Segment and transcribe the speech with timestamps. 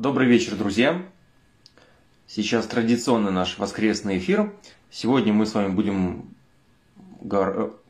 [0.00, 1.02] Добрый вечер, друзья!
[2.26, 4.50] Сейчас традиционный наш воскресный эфир.
[4.90, 6.24] Сегодня мы с вами будем,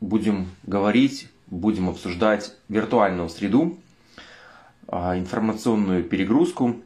[0.01, 3.77] будем говорить, будем обсуждать виртуальную среду,
[4.89, 6.81] а, информационную перегрузку,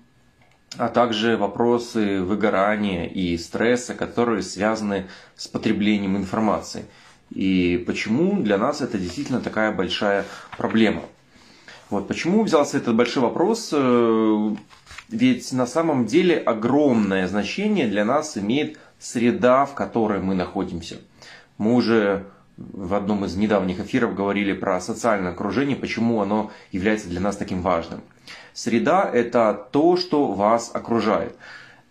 [0.77, 6.85] а также вопросы выгорания и стресса, которые связаны с потреблением информации.
[7.31, 10.23] И почему для нас это действительно такая большая
[10.55, 11.01] проблема.
[11.89, 13.73] Вот почему взялся этот большой вопрос?
[15.09, 20.97] Ведь на самом деле огромное значение для нас имеет среда, в которой мы находимся.
[21.57, 22.25] Мы уже
[22.57, 27.61] в одном из недавних эфиров говорили про социальное окружение, почему оно является для нас таким
[27.61, 28.01] важным.
[28.53, 31.35] Среда– это то, что вас окружает.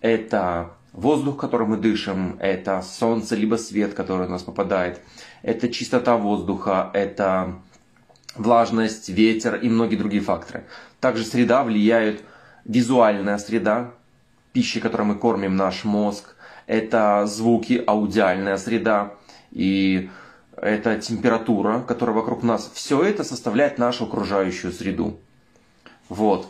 [0.00, 5.00] Это воздух, которым мы дышим, это солнце, либо свет, который у нас попадает,
[5.42, 7.56] это чистота воздуха, это
[8.36, 10.64] влажность, ветер и многие другие факторы.
[11.00, 12.22] Также среда влияет
[12.64, 13.92] визуальная среда,
[14.52, 19.14] пища, которой мы кормим наш мозг, это звуки, аудиальная среда
[19.50, 20.10] и
[20.56, 22.70] это температура, которая вокруг нас.
[22.74, 25.18] Все это составляет нашу окружающую среду.
[26.08, 26.48] Вот.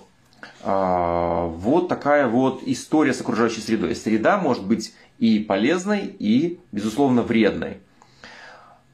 [0.62, 3.94] А, вот такая вот история с окружающей средой.
[3.94, 7.78] Среда может быть и полезной, и, безусловно, вредной.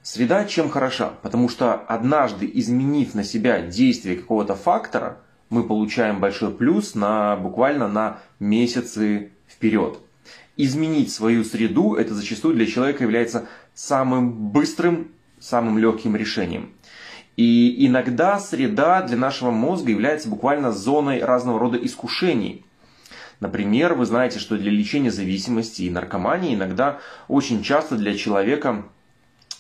[0.03, 1.13] Среда чем хороша?
[1.23, 5.19] Потому что однажды изменив на себя действие какого-то фактора,
[5.51, 9.99] мы получаем большой плюс на буквально на месяцы вперед.
[10.57, 15.09] Изменить свою среду, это зачастую для человека является самым быстрым,
[15.41, 16.71] самым легким решением.
[17.37, 22.65] И иногда среда для нашего мозга является буквально зоной разного рода искушений.
[23.41, 28.85] Например, вы знаете, что для лечения зависимости и наркомании иногда очень часто для человека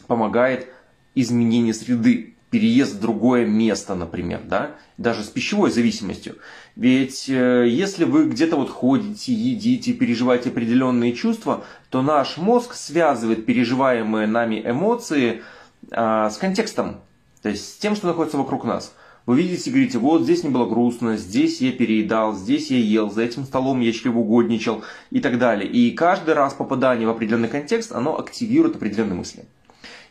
[0.06, 0.68] помогает
[1.14, 6.36] изменение среды, переезд в другое место, например, да, даже с пищевой зависимостью.
[6.76, 13.46] Ведь э, если вы где-то вот ходите, едите, переживаете определенные чувства, то наш мозг связывает
[13.46, 15.42] переживаемые нами эмоции
[15.90, 17.00] э, с контекстом,
[17.42, 18.94] то есть с тем, что находится вокруг нас.
[19.26, 23.22] Вы видите, говорите, вот здесь мне было грустно, здесь я переедал, здесь я ел, за
[23.22, 25.70] этим столом я чревоугодничал и так далее.
[25.70, 29.44] И каждый раз попадание в определенный контекст, оно активирует определенные мысли.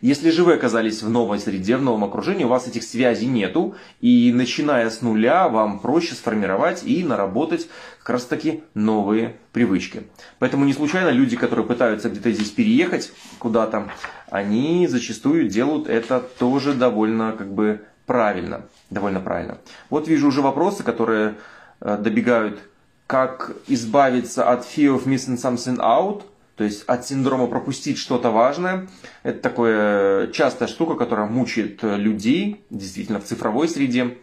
[0.02, 3.76] Если же вы оказались в новой среде, в новом окружении, у вас этих связей нету,
[4.00, 7.68] и начиная с нуля вам проще сформировать и наработать
[8.00, 10.04] как раз таки новые привычки.
[10.40, 13.92] Поэтому не случайно люди, которые пытаются где-то здесь переехать куда-то,
[14.30, 18.62] они зачастую делают это тоже довольно как бы правильно.
[18.90, 19.58] Довольно правильно.
[19.90, 21.36] Вот вижу уже вопросы, которые
[21.82, 22.60] э, добегают,
[23.06, 26.24] как избавиться от fear of missing something out–
[26.60, 28.90] то есть от синдрома пропустить что-то важное.
[29.24, 34.18] Это такая частая штука, которая мучает людей, действительно, в цифровой среде.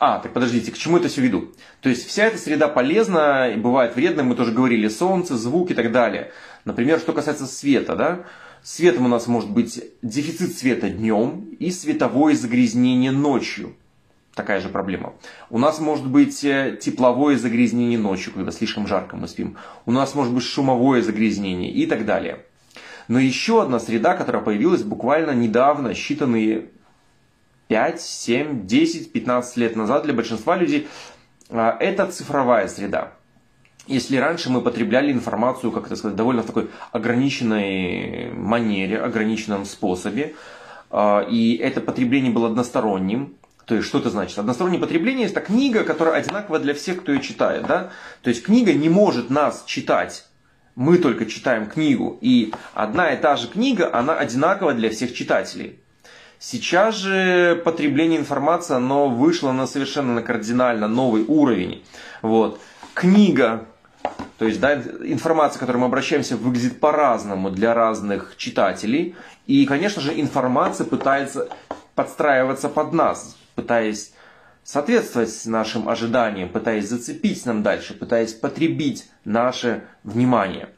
[0.00, 1.52] А, так подождите, к чему это все веду?
[1.82, 5.74] То есть вся эта среда полезна, и бывает вредна, мы тоже говорили, солнце, звук и
[5.74, 6.32] так далее.
[6.64, 8.20] Например, что касается света, да?
[8.62, 13.76] Светом у нас может быть дефицит света днем и световое загрязнение ночью
[14.36, 15.14] такая же проблема.
[15.50, 19.56] У нас может быть э, тепловое загрязнение ночью, когда слишком жарко мы спим.
[19.86, 22.44] У нас может быть шумовое загрязнение и так далее.
[23.08, 26.68] Но еще одна среда, которая появилась буквально недавно, считанные
[27.68, 30.86] 5, 7, 10, 15 лет назад для большинства людей,
[31.48, 33.12] а, это цифровая среда.
[33.86, 40.34] Если раньше мы потребляли информацию, как это сказать, довольно в такой ограниченной манере, ограниченном способе,
[40.90, 43.36] а, и это потребление было односторонним,
[43.66, 44.38] то есть, что это значит?
[44.38, 47.66] Одностороннее потребление– это книга, которая одинакова для всех, кто ее читает.
[47.66, 47.90] Да?
[48.22, 50.24] То есть, книга не может нас читать.
[50.76, 52.16] Мы только читаем книгу.
[52.20, 55.80] И одна и та же книга, она одинакова для всех читателей.
[56.38, 61.82] Сейчас же потребление информации, оно вышло на совершенно на кардинально новый уровень.
[62.22, 62.60] Вот.
[62.94, 63.66] Книга,
[64.38, 69.16] то есть да, информация, к которой мы обращаемся, выглядит по-разному для разных читателей.
[69.48, 71.48] И, конечно же, информация пытается
[71.96, 74.12] подстраиваться под нас пытаясь
[74.62, 80.68] соответствовать нашим ожиданиям, пытаясь зацепить нам дальше, пытаясь потребить наше внимание.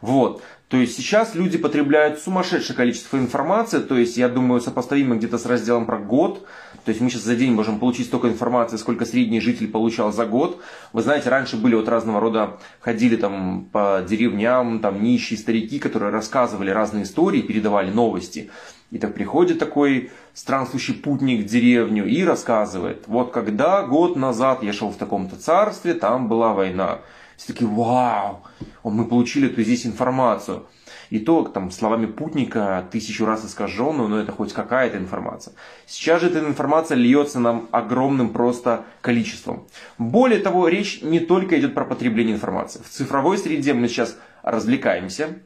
[0.00, 0.42] Вот.
[0.68, 5.44] То есть сейчас люди потребляют сумасшедшее количество информации, то есть я думаю сопоставимо где-то с
[5.44, 6.46] разделом про год.
[6.86, 10.24] То есть мы сейчас за день можем получить столько информации, сколько средний житель получал за
[10.24, 10.62] год.
[10.94, 16.10] Вы знаете, раньше были вот разного рода, ходили там по деревням, там нищие старики, которые
[16.10, 18.50] рассказывали разные истории, передавали новости.
[18.92, 24.74] И так приходит такой странствующий путник в деревню и рассказывает, вот когда год назад я
[24.74, 26.98] шел в таком-то царстве, там была война.
[27.38, 28.42] Все такие, вау,
[28.84, 30.66] мы получили эту здесь информацию.
[31.08, 35.54] И то там словами путника тысячу раз искаженную, но это хоть какая-то информация.
[35.86, 39.66] Сейчас же эта информация льется нам огромным просто количеством.
[39.96, 42.82] Более того, речь не только идет про потребление информации.
[42.82, 45.38] В цифровой среде мы сейчас развлекаемся,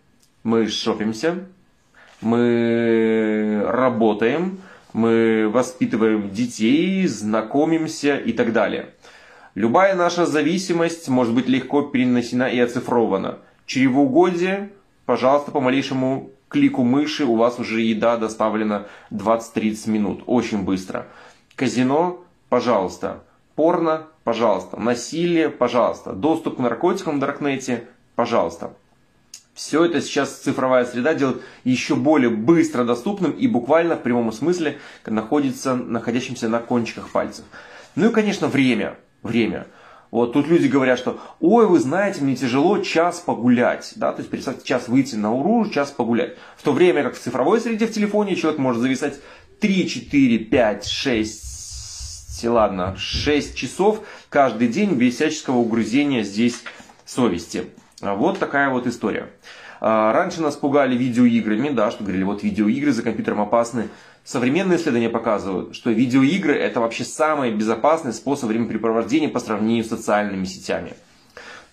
[0.43, 1.47] мы шопимся,
[2.21, 4.61] мы работаем,
[4.93, 8.91] мы воспитываем детей, знакомимся и так далее.
[9.55, 13.39] Любая наша зависимость может быть легко перенесена и оцифрована.
[13.67, 14.71] Чревоугодие,
[15.07, 20.23] пожалуйста, по малейшему клику мыши у вас уже еда доставлена 20-30 минут.
[20.27, 21.07] Очень быстро.
[21.55, 23.25] Казино, пожалуйста.
[23.55, 24.79] Порно, пожалуйста.
[24.79, 26.13] Насилие, пожалуйста.
[26.13, 27.85] Доступ к наркотикам в Даркнете,
[28.15, 28.73] пожалуйста.
[29.57, 34.79] Все это сейчас цифровая среда делает еще более быстро доступным и буквально в прямом смысле
[35.07, 37.45] находится, находящимся на кончиках пальцев.
[37.95, 39.67] Ну и, конечно, время время.
[40.11, 43.95] Вот тут люди говорят, что ой, вы знаете, мне тяжело час погулять.
[43.97, 44.13] Да?
[44.13, 46.37] То есть представьте, час выйти на уру, час погулять.
[46.57, 49.19] В то время как в цифровой среде в телефоне человек может зависать
[49.61, 56.63] 3, 4, 5, 6, ладно, 6 часов каждый день без всяческого угрызения здесь
[57.07, 57.65] совести.
[58.15, 59.31] Вот такая вот история.
[59.81, 63.89] А, раньше нас пугали видеоиграми, да, что говорили, вот видеоигры за компьютером опасны.
[64.25, 70.45] Современные исследования показывают, что видеоигры это вообще самый безопасный способ времяпрепровождения по сравнению с социальными
[70.45, 70.95] сетями.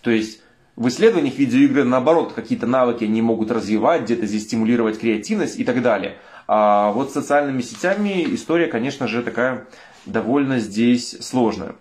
[0.02, 0.42] То есть
[0.76, 5.82] в исследованиях видеоигры наоборот какие-то навыки они могут развивать, где-то здесь стимулировать креативность и так
[5.82, 6.18] далее.
[6.48, 9.68] А вот с социальными сетями история, конечно же, такая
[10.06, 11.76] довольно здесь сложная.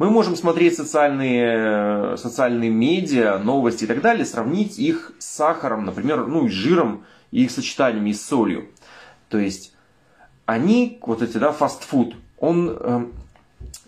[0.00, 6.26] Мы можем смотреть социальные, социальные медиа, новости и так далее, сравнить их с сахаром, например,
[6.26, 8.70] ну и с жиром, и их сочетаниями и с солью.
[9.28, 9.74] То есть
[10.46, 13.04] они, вот эти, да, фастфуд, он э,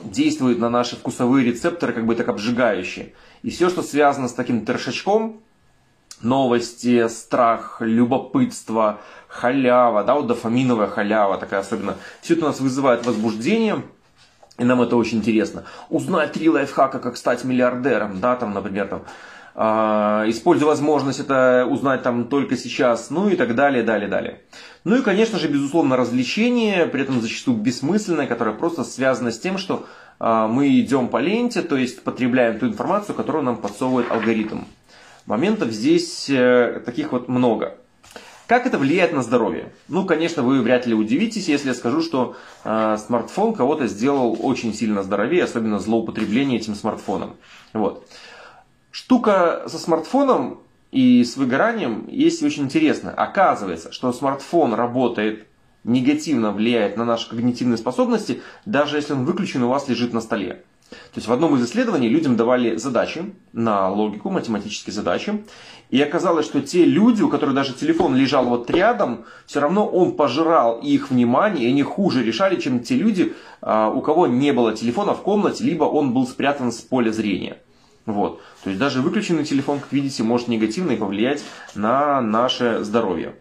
[0.05, 3.15] действует на наши вкусовые рецепторы как бы так обжигающие.
[3.43, 5.41] И все, что связано с таким трешачком,
[6.21, 13.07] новости, страх, любопытство, халява, да, вот дофаминовая халява такая особенно, все это у нас вызывает
[13.07, 13.81] возбуждение–
[14.59, 15.65] и нам это очень интересно.
[15.89, 19.03] Узнать три лайфхака, как стать миллиардером, да, там, например, там,
[19.55, 24.41] э, используя возможность это узнать там только сейчас, ну и так далее, далее, далее.
[24.85, 29.57] Ну и, конечно же, безусловно, развлечение, при этом зачастую бессмысленное, которое просто связано с тем,
[29.57, 29.87] что
[30.21, 34.61] э, мы идем по ленте, то есть потребляем ту информацию, которую нам подсовывает алгоритм.
[35.27, 37.79] Моментов здесь э, таких вот много.
[38.47, 39.73] Как это влияет на здоровье?
[39.89, 44.75] Ну, конечно, вы вряд ли удивитесь, если я скажу, что э, смартфон кого-то сделал очень
[44.75, 47.37] сильно здоровее, особенно злоупотребление этим смартфоном.
[47.73, 48.07] Вот.
[48.91, 50.61] Штука со смартфоном
[50.91, 53.13] и с выгоранием есть очень интересно.
[53.13, 55.47] Оказывается, что смартфон работает
[55.85, 60.63] негативно влияет на наши когнитивные способности, даже если он выключен у вас лежит на столе.
[60.93, 65.43] То есть в одном из исследований людям давали задачи на логику, математические задачи.
[65.91, 70.13] И оказалось, что те люди, у которых даже телефон лежал вот рядом, все равно он
[70.17, 74.75] пожирал их внимание, и они хуже решали, чем те люди, а, у кого не было
[74.75, 77.59] телефона в комнате, либо он был спрятан с поля зрения.
[78.07, 78.41] Вот.
[78.65, 81.45] То есть даже выключенный телефон, как видите, может негативно повлиять
[81.75, 83.35] на наше здоровье.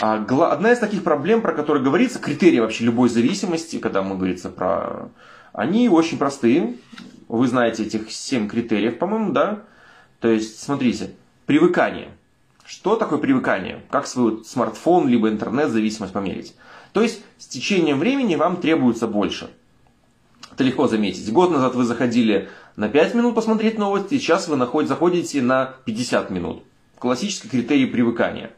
[0.00, 4.48] А, одна из таких проблем, про которые говорится, критерии вообще любой зависимости, когда мы говорится
[4.48, 5.10] про
[5.52, 6.76] они очень простые.
[7.28, 9.62] Вы знаете этих 7 критериев, по-моему, да?
[10.20, 11.10] То есть, смотрите,
[11.46, 12.10] привыкание.
[12.64, 13.82] Что такое привыкание?
[13.90, 16.54] Как свой смартфон либо интернет-зависимость померить?
[16.92, 19.50] То есть, с течением времени вам требуется больше.
[20.52, 21.32] Это легко заметить.
[21.32, 26.30] Год назад вы заходили на 5 минут посмотреть новости, сейчас вы находите, заходите на 50
[26.30, 26.62] минут.
[26.98, 28.50] Классический критерий привыкания.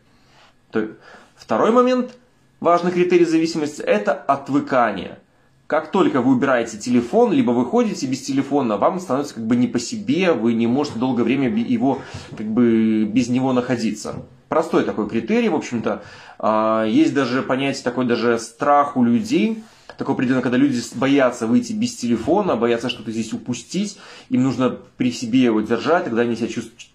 [1.37, 2.17] Второй момент,
[2.61, 5.19] важный критерий зависимости, это отвыкание
[5.67, 9.79] как только вы убираете телефон, либо выходите без телефона, вам становится как бы не по
[9.79, 12.01] себе, вы не можете долгое время его,
[12.37, 14.25] как бы, без него находиться.
[14.49, 16.03] Простой такой критерий, в общем-то.
[16.39, 19.65] А, есть даже понятие такой даже страх у людей,
[19.97, 25.11] такое определенно, когда люди боятся выйти без телефона, боятся что-то здесь упустить, им нужно при
[25.13, 26.49] себе его держать, тогда они себя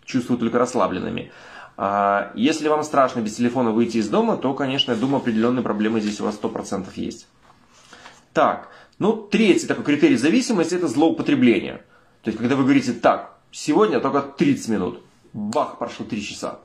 [0.05, 1.31] чувствуют только расслабленными.
[1.75, 6.01] А, если вам страшно без телефона выйти из дома, то, конечно, я думаю, определенные проблемы
[6.01, 7.25] здесь у вас 100% есть.
[8.33, 8.69] Так,
[8.99, 11.81] ну, третий такой критерий зависимости– это злоупотребление.
[12.21, 16.59] То есть, когда вы говорите, так, сегодня только 30 минут, бах, прошло 3 часа.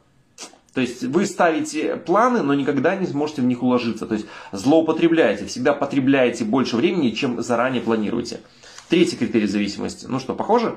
[0.75, 4.07] То есть, вы ставите планы, но никогда не сможете в них уложиться.
[4.07, 8.41] То есть, злоупотребляете, всегда потребляете больше времени, чем заранее планируете.
[8.89, 10.07] Третий критерий зависимости.
[10.07, 10.77] Ну что, похоже?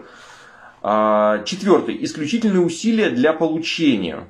[0.84, 1.98] А, четвертый.
[2.04, 4.26] Исключительные усилия для получения.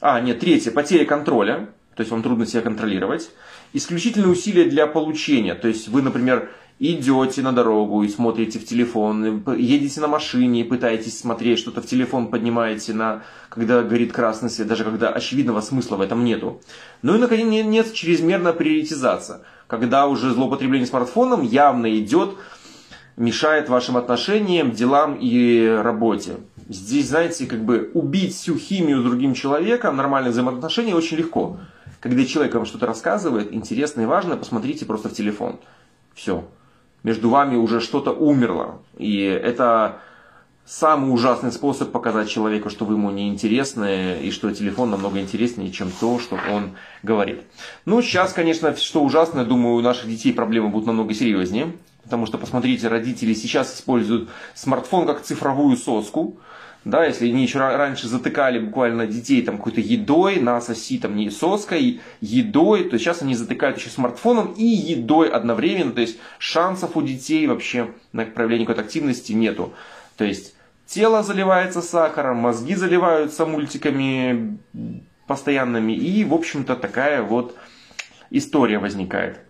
[0.00, 0.70] А, нет, третье.
[0.70, 1.68] Потеря контроля.
[1.94, 3.30] То есть, вам трудно себя контролировать
[3.72, 5.54] исключительные усилия для получения.
[5.54, 10.64] То есть вы, например, идете на дорогу и смотрите в телефон, едете на машине и
[10.64, 15.96] пытаетесь смотреть что-то в телефон, поднимаете на, когда горит красный свет, даже когда очевидного смысла
[15.96, 16.60] в этом нету.
[17.02, 22.36] Ну и, наконец, нет чрезмерная приоритизация, когда уже злоупотребление смартфоном явно идет,
[23.16, 26.36] мешает вашим отношениям, делам и работе.
[26.68, 31.58] Здесь, знаете, как бы убить всю химию с другим человеком, нормальные взаимоотношения очень легко.
[32.00, 35.58] Когда человек вам что-то рассказывает, интересно и важно, посмотрите просто в телефон.
[36.14, 36.44] Все
[37.02, 38.80] между вами уже что-то умерло.
[38.96, 40.00] И это
[40.64, 45.72] самый ужасный способ показать человеку, что вы ему не интересны, и что телефон намного интереснее,
[45.72, 47.42] чем то, что он говорит.
[47.86, 51.72] Ну, сейчас, конечно, что ужасно, думаю, у наших детей проблемы будут намного серьезнее.
[52.02, 56.38] Потому что, посмотрите, родители сейчас используют смартфон как цифровую соску
[56.84, 61.30] да, если они еще раньше затыкали буквально детей там какой-то едой, на соси там не
[61.30, 67.02] соской, едой, то сейчас они затыкают еще смартфоном и едой одновременно, то есть шансов у
[67.02, 69.74] детей вообще на проявление какой-то активности нету.
[70.16, 70.54] То есть
[70.86, 74.58] тело заливается сахаром, мозги заливаются мультиками
[75.26, 77.54] постоянными, и, в общем-то, такая вот
[78.30, 79.40] история возникает.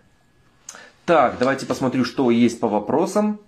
[1.05, 3.39] Так, давайте посмотрю, что есть по вопросам.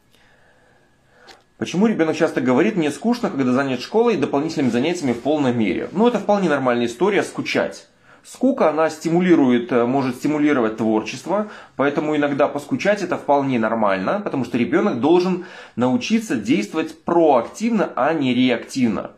[1.62, 5.90] Почему ребенок часто говорит, мне скучно, когда занят школой и дополнительными занятиями в полной мере?
[5.92, 7.88] Ну, это вполне нормальная история, скучать.
[8.24, 14.58] Скука, она стимулирует, э, может стимулировать творчество, поэтому иногда поскучать это вполне нормально, потому что
[14.58, 19.12] ребенок должен научиться действовать проактивно, а не реактивно.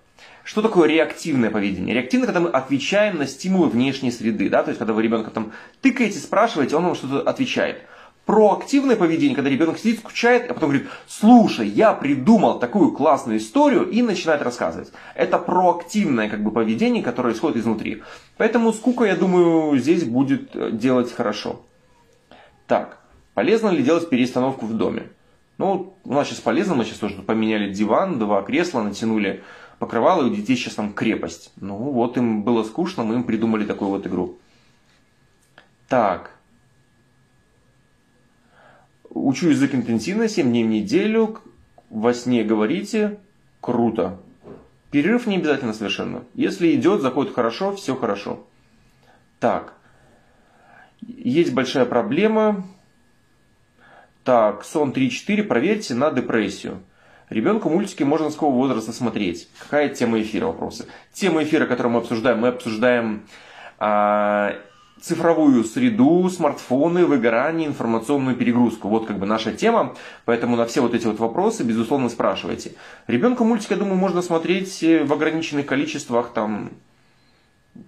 [0.43, 1.95] Что такое реактивное поведение?
[1.95, 5.53] Реактивно, когда мы отвечаем на стимулы внешней среды, да, то есть когда вы ребенка там
[5.79, 7.77] тыкаете, спрашиваете, он вам что-то отвечает
[8.25, 13.89] проактивное поведение, когда ребенок сидит, скучает, а потом говорит, слушай, я придумал такую классную историю
[13.89, 14.91] и начинает рассказывать.
[15.15, 18.03] Это проактивное как бы, поведение, которое исходит изнутри.
[18.37, 21.61] Поэтому скука, я думаю, здесь будет э, делать хорошо.
[22.67, 22.99] Так,
[23.33, 25.03] полезно ли делать перестановку в доме?
[25.57, 29.43] Ну, у нас сейчас полезно, мы сейчас тоже поменяли диван, два кресла, натянули
[29.79, 31.51] покрывало, и у детей сейчас там крепость.
[31.57, 34.37] Ну, вот им было скучно, мы им придумали такую вот игру.
[35.89, 36.32] Так,
[39.13, 41.39] Учу язык интенсивно, 7 дней в неделю,
[41.91, 43.19] во сне говорите,
[43.61, 44.17] круто.
[44.89, 46.23] Перерыв не обязательно совершенно.
[46.33, 48.43] Если идет, заходит хорошо, все хорошо.
[49.39, 49.73] Так.
[51.01, 52.65] Есть большая проблема.
[54.23, 56.79] Так, сон 3-4, проверьте на депрессию.
[57.29, 59.47] Ребенку мультики можно с какого возраста смотреть?
[59.59, 60.87] Какая тема эфира вопросы?
[61.11, 63.27] Тема эфира, которую мы обсуждаем, мы обсуждаем
[63.79, 64.55] а,
[65.03, 68.87] цифровую среду, смартфоны, выгорание, информационную перегрузку.
[68.87, 72.71] Вот как бы наша тема, поэтому на все вот эти вот вопросы, безусловно, спрашивайте.
[73.07, 76.71] Ребенку мультик, я думаю, можно смотреть в ограниченных количествах, там,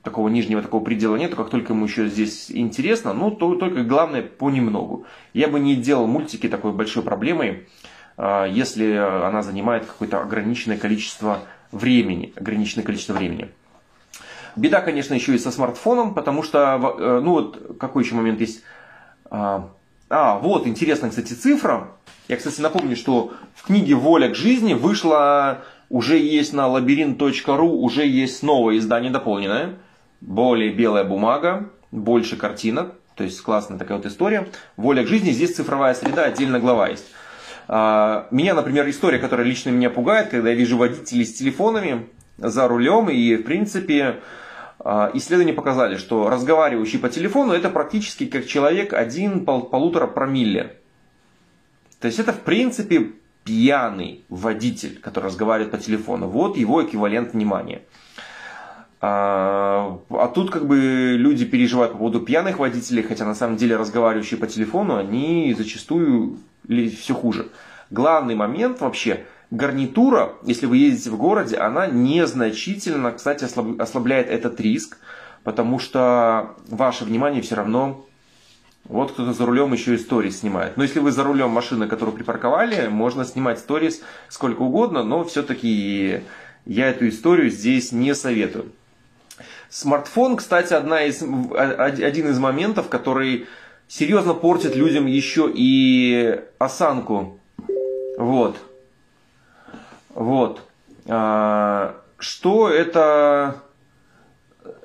[0.03, 4.21] такого нижнего такого предела нету, как только ему еще здесь интересно, ну, то только главное
[4.21, 5.05] понемногу.
[5.33, 7.69] Я бы не делал мультики такой большой проблемой,
[8.17, 11.39] а, если она занимает какое-то ограниченное количество
[11.71, 13.51] времени, ограниченное количество времени.
[14.55, 18.63] Беда, конечно, еще и со смартфоном, потому что, э, ну вот, какой еще момент есть?
[19.29, 19.69] А,
[20.09, 21.89] а, вот, интересная, кстати, цифра.
[22.27, 28.05] Я, кстати, напомню, что в книге «Воля к жизни» вышла, уже есть на лабиринт.ру, уже
[28.05, 29.75] есть новое издание дополненное.
[30.21, 32.93] Более белая бумага, больше картинок.
[33.15, 34.47] То есть классная такая вот история.
[34.77, 37.05] «Воля к жизни», здесь цифровая среда, отдельно глава есть.
[37.67, 42.07] А, меня, например, история, которая лично меня пугает, когда я вижу водителей с телефонами
[42.37, 44.17] за рулем, и, в принципе,
[44.85, 50.77] исследования показали, что разговаривающий по телефону это практически как человек один пол, полутора промилле.
[51.99, 53.13] То есть это в принципе
[53.43, 56.27] пьяный водитель, который разговаривает по телефону.
[56.27, 57.81] Вот его эквивалент внимания.
[59.01, 63.77] А, а тут как бы люди переживают по поводу пьяных водителей, хотя на самом деле
[63.77, 66.37] разговаривающие по телефону, они зачастую
[66.67, 67.47] все хуже.
[67.89, 74.97] Главный момент вообще– гарнитура, если вы ездите в городе, она незначительно, кстати, ослабляет этот риск,
[75.43, 78.05] потому что ваше внимание все равно
[78.85, 80.77] вот кто-то за рулем еще и сторис снимает.
[80.77, 86.21] Но если вы за рулем машины, которую припарковали, можно снимать сторис сколько угодно, но все-таки
[86.65, 88.71] я эту историю здесь не советую.
[89.69, 93.47] Смартфон, кстати, одна из, один из моментов, который
[93.87, 97.39] серьезно портит людям еще и осанку.
[98.17, 98.57] Вот.
[100.15, 100.61] Вот.
[101.07, 103.61] А, что это,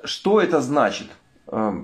[0.03, 1.07] что это значит?
[1.47, 1.83] А,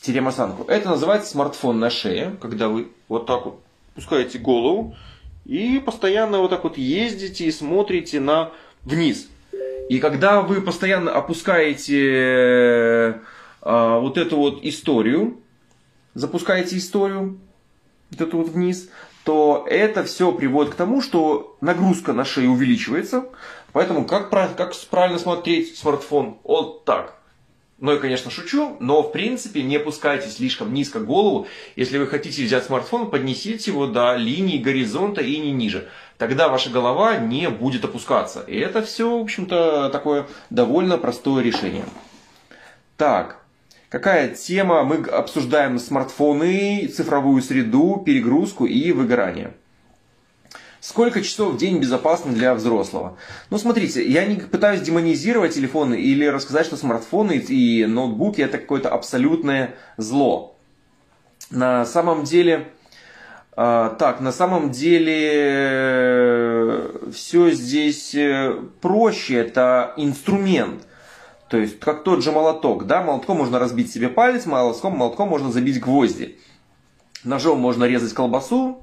[0.00, 0.70] Теремасанку.
[0.70, 3.60] Это называется смартфон на шее, когда вы вот так вот
[3.94, 4.96] пускаете голову
[5.44, 8.52] и постоянно вот так вот ездите и смотрите на
[8.82, 9.28] вниз.
[9.88, 13.20] И когда вы постоянно опускаете
[13.60, 15.40] а, вот эту вот историю,
[16.14, 17.38] запускаете историю,
[18.10, 18.88] вот эту вот вниз,
[19.30, 23.26] что это все приводит к тому, что нагрузка на шею увеличивается.
[23.72, 26.38] Поэтому как, как правильно смотреть смартфон?
[26.42, 27.14] Вот так.
[27.78, 31.46] Ну, я, конечно, шучу, но, в принципе, не опускайте слишком низко голову.
[31.76, 35.88] Если вы хотите взять смартфон, поднесите его до линии горизонта и не ниже.
[36.18, 38.40] Тогда ваша голова не будет опускаться.
[38.48, 41.84] И это все, в общем-то, такое довольно простое решение.
[42.96, 43.39] Так,
[43.90, 44.84] какая тема?
[44.84, 49.52] Мы обсуждаем смартфоны, цифровую среду, перегрузку и выгорание.
[50.80, 53.18] Сколько часов в день безопасно для взрослого?
[53.50, 58.88] Ну, смотрите, я не пытаюсь демонизировать телефоны или рассказать, что смартфоны и ноутбуки это какое-то
[58.88, 60.56] абсолютное зло.
[61.50, 62.68] На самом деле,
[63.56, 70.86] э, так, на самом деле э, все здесь э, проще, это инструмент.
[71.50, 75.50] То есть, как тот же молоток, да, молотком можно разбить себе палец, молотком, молотком можно
[75.50, 76.38] забить гвозди.
[77.24, 78.78] Ножом можно резать колбасу,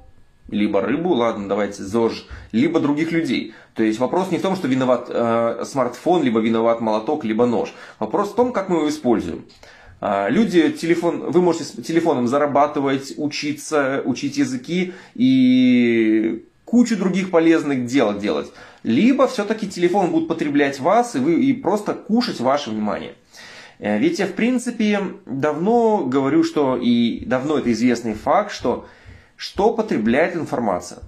[0.50, 3.54] либо рыбу, ладно, давайте ЗОЖ, либо других людей.
[3.72, 7.72] То есть вопрос не в том, что виноват э, смартфон, либо виноват молоток, либо нож.
[7.98, 9.46] Вопрос в том, как мы его используем.
[10.02, 17.86] Э, люди, телефон, вы можете с телефоном зарабатывать, учиться, учить языки и кучу других полезных
[17.86, 18.52] дел делать.
[18.82, 23.14] Либо все-таки телефон будет потреблять вас и, вы, и просто кушать ваше внимание.
[23.78, 28.86] Э, ведь я в принципе давно говорю, что и давно это известный факт, что
[29.36, 30.98] что потребляет информация?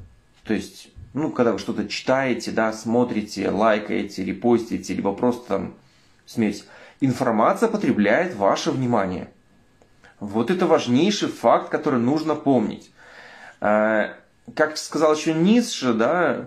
[0.45, 5.75] То есть, ну, когда вы что-то читаете, да, смотрите, лайкаете, репостите, либо просто там
[6.25, 6.62] смеете,
[7.00, 9.29] информация потребляет ваше внимание.
[10.21, 12.90] Вот это важнейший факт, который нужно помнить.
[14.55, 16.47] Как сказал еще Ницше, да,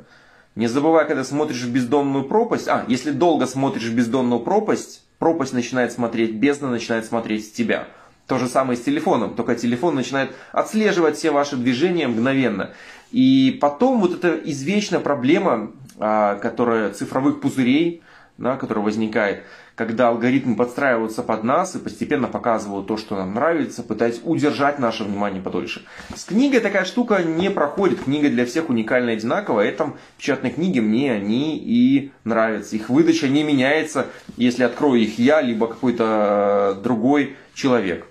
[0.56, 5.54] не забывай, когда смотришь в бездонную пропасть, а, если долго смотришь в бездонную пропасть, пропасть
[5.54, 7.88] начинает смотреть, бездна начинает смотреть тебя–
[8.28, 12.72] то же самое с телефоном, только телефон начинает отслеживать все ваши движения мгновенно.
[13.12, 18.02] И потом вот эта извечная проблема, а, которая цифровых пузырей,
[18.38, 19.44] да, которая возникает,
[19.76, 25.04] когда алгоритмы подстраиваются под нас и постепенно показывают то, что нам нравится, пытаясь удержать наше
[25.04, 25.84] внимание подольше.
[26.16, 28.04] С книгой такая штука не проходит.
[28.04, 29.68] Книга для всех уникальная и одинаковая.
[29.68, 32.76] Этим печатные книги мне они и нравятся.
[32.76, 34.08] Их выдача не меняется,
[34.38, 38.06] если открою их я, либо какой-то э, другой человек.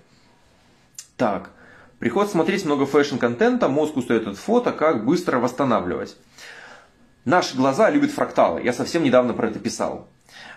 [1.17, 1.51] Так,
[2.01, 6.17] приходится смотреть много фэшн-контента, мозг устает от фото, как быстро восстанавливать.
[7.25, 10.09] Наши глаза любят фракталы, я совсем недавно про это писал.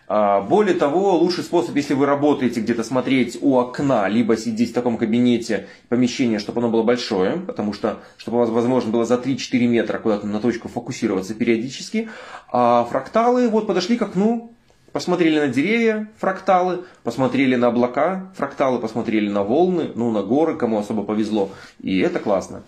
[0.08, 4.74] А, более того, лучший способ, если вы работаете где-то смотреть у окна, либо сидеть в
[4.74, 9.16] таком кабинете, помещение, чтобы оно было большое, потому что, чтобы у вас, возможно, было за
[9.16, 12.10] 3-4 метра куда-то на точку фокусироваться периодически.
[12.52, 14.52] А фракталы вот подошли к окну,
[14.96, 20.80] Посмотрели на деревья, фракталы, посмотрели на облака, фракталы, посмотрели на волны, ну на горы, кому
[20.80, 21.50] особо повезло.
[21.82, 22.64] И это классно.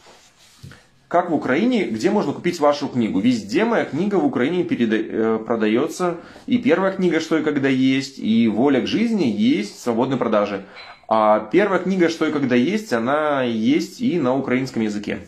[1.08, 3.22] Как в Украине, где можно купить вашу книгу?
[3.22, 4.98] Везде моя книга в Украине переда...
[4.98, 6.18] Э, продается.
[6.48, 10.66] И первая книга «Что и когда есть», и «Воля к жизни» есть в свободной продаже.
[11.08, 15.20] А первая книга «Что и когда есть», она есть и на украинском языке.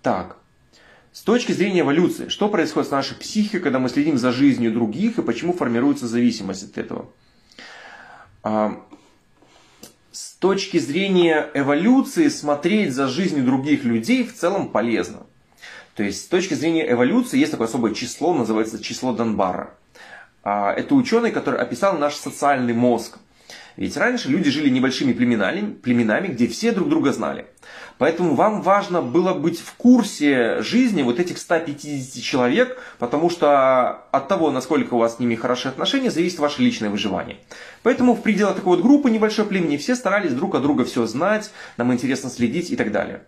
[0.00, 0.38] Так.
[1.12, 5.18] С точки зрения эволюции, что происходит с нашей психикой, когда мы следим за жизнью других
[5.18, 7.10] и почему формируется зависимость от этого?
[10.38, 15.26] Точки зрения эволюции смотреть за жизнью других людей в целом полезно.
[15.96, 19.74] То есть с точки зрения эволюции есть такое особое число, называется число Донбара.
[20.44, 23.18] А, это ученый, который описал наш социальный мозг.
[23.78, 27.46] Ведь раньше люди жили небольшими племенами, племенами, где все друг друга знали.
[27.96, 34.26] Поэтому вам важно было быть в курсе жизни вот этих 150 человек, потому что от
[34.26, 37.36] того, насколько у вас с ними хорошие отношения, зависит ваше личное выживание.
[37.84, 41.52] Поэтому в пределах такой вот группы небольшой племени все старались друг о друга все знать,
[41.76, 43.22] нам интересно следить и так далее.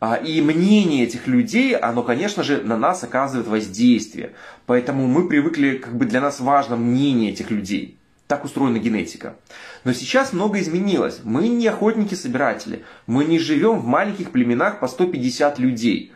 [0.00, 4.32] А, и мнение этих людей, оно, конечно же, на нас оказывает воздействие.
[4.64, 7.98] Поэтому мы привыкли, как бы для нас важно мнение этих людей.
[8.32, 9.36] Так устроена генетика.
[9.84, 11.20] Но сейчас много изменилось.
[11.22, 12.82] Мы не охотники-собиратели.
[13.06, 16.14] Мы не живем в маленьких племенах по 150 людей.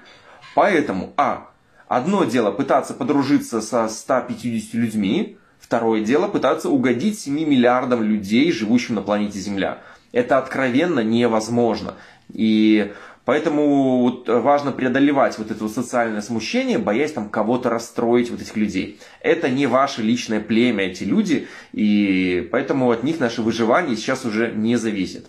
[0.54, 1.50] Поэтому, а,
[1.88, 8.94] одно дело пытаться подружиться со 150 людьми, второе дело пытаться угодить 7 миллиардам людей, живущим
[8.94, 9.82] на планете Земля.
[10.12, 11.96] Это откровенно невозможно.
[12.32, 12.94] И
[13.26, 18.56] Поэтому вот важно преодолевать вот это вот социальное смущение, боясь там кого-то расстроить, вот этих
[18.56, 19.00] людей.
[19.20, 24.52] Это не ваше личное племя, эти люди, и поэтому от них наше выживание сейчас уже
[24.52, 25.26] не зависит.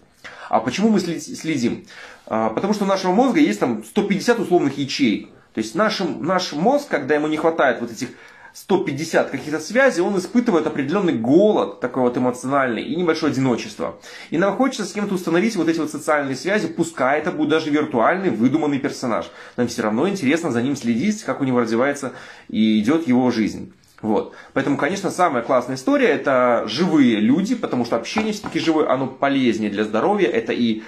[0.47, 1.87] А почему мы следим?
[2.27, 5.29] А, потому что у нашего мозга есть там 150 условных ячеек.
[5.55, 8.09] То есть наш, наш мозг, когда ему не хватает вот этих
[8.57, 13.97] 150 каких-то связей, он испытывает определенный голод, такой вот эмоциональный, и небольшое одиночество.
[14.31, 17.69] И нам хочется с кем-то установить вот эти вот социальные связи, пускай это будет даже
[17.69, 19.29] виртуальный, выдуманный персонаж.
[19.57, 22.13] Нам все равно интересно за ним следить, как у него развивается
[22.49, 23.71] и идет его жизнь.
[24.01, 24.33] Вот.
[24.53, 29.69] Поэтому, конечно, самая классная история это живые люди, потому что общение все-таки живое, оно полезнее
[29.69, 30.27] для здоровья.
[30.27, 30.81] Это и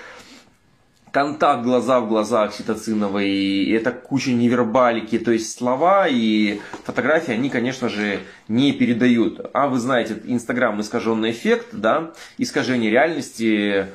[1.11, 7.49] контакт глаза в глаза окситоциновый, и это куча невербалики, то есть слова и фотографии, они,
[7.49, 9.49] конечно же, не передают.
[9.53, 13.87] А вы знаете, Инстаграм искаженный эффект, да, искажение реальности,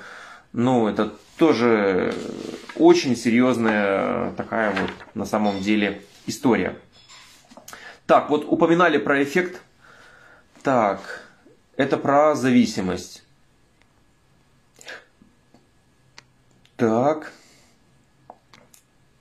[0.53, 2.15] ну, это тоже
[2.77, 6.77] очень серьезная такая вот на самом деле история.
[8.07, 9.61] Так, вот упоминали про эффект.
[10.63, 11.27] Так,
[11.77, 13.24] это про зависимость.
[16.77, 17.33] Так.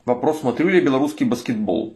[0.06, 1.96] Вопрос, смотрю ли я белорусский баскетбол.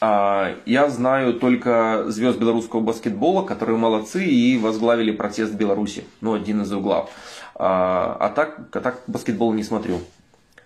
[0.00, 6.04] А, я знаю только звезд белорусского баскетбола, которые молодцы и возглавили протест в Беларуси.
[6.20, 7.10] Ну, один из углов.
[7.54, 10.00] А, а так, а так баскетбол не смотрю.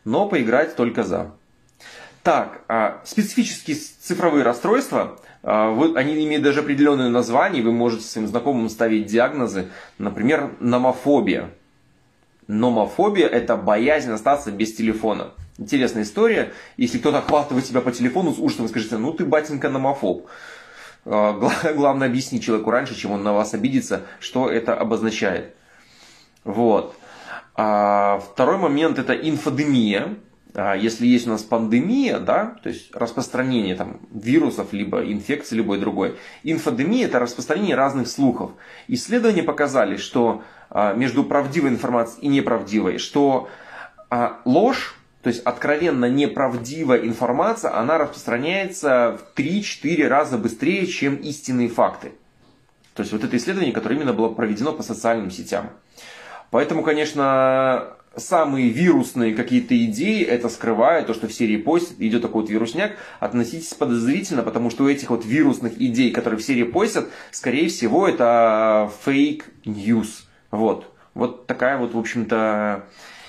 [0.05, 1.31] Но поиграть только за.
[2.23, 8.29] Так, а, специфические цифровые расстройства, а, вы, они имеют даже определенное название, вы можете своим
[8.29, 11.51] знакомым ставить диагнозы, например, номофобия.
[12.47, 15.33] Номофобия– это боязнь остаться без телефона.
[15.57, 16.53] Интересная история.
[16.77, 20.29] Если кто-то охватывает тебя по телефону с ужасом, скажите, ну ты, батенька, номофоб.
[21.05, 21.33] А,
[21.75, 25.55] главное объяснить человеку раньше, чем он на вас обидится, что это обозначает.
[26.45, 26.97] Вот.
[27.55, 30.17] А второй момент– это инфодемия.
[30.55, 35.79] А, если есть у нас пандемия, да, то есть распространение там, вирусов, либо инфекции, любой
[35.79, 38.53] другой, инфодемия– это распространение разных слухов.
[38.87, 43.49] Исследования показали, что а, между правдивой информацией и неправдивой, что
[44.11, 51.69] а, ложь, то есть откровенно неправдивая информация, она распространяется в 3-4 раза быстрее, чем истинные
[51.69, 52.13] факты.
[52.95, 55.71] То есть вот это исследование, которое именно было проведено по социальным сетям.
[56.51, 62.51] Поэтому, конечно, самые вирусные какие-то идеи это скрывают, то, что все репостят, идет такой вот
[62.51, 68.09] вирусняк, относитесь подозрительно, потому что у этих вот вирусных идей, которые все репостят, скорее всего,
[68.09, 70.25] это фейк news.
[70.51, 70.91] Вот.
[71.15, 72.85] Вот такая вот, в общем-то,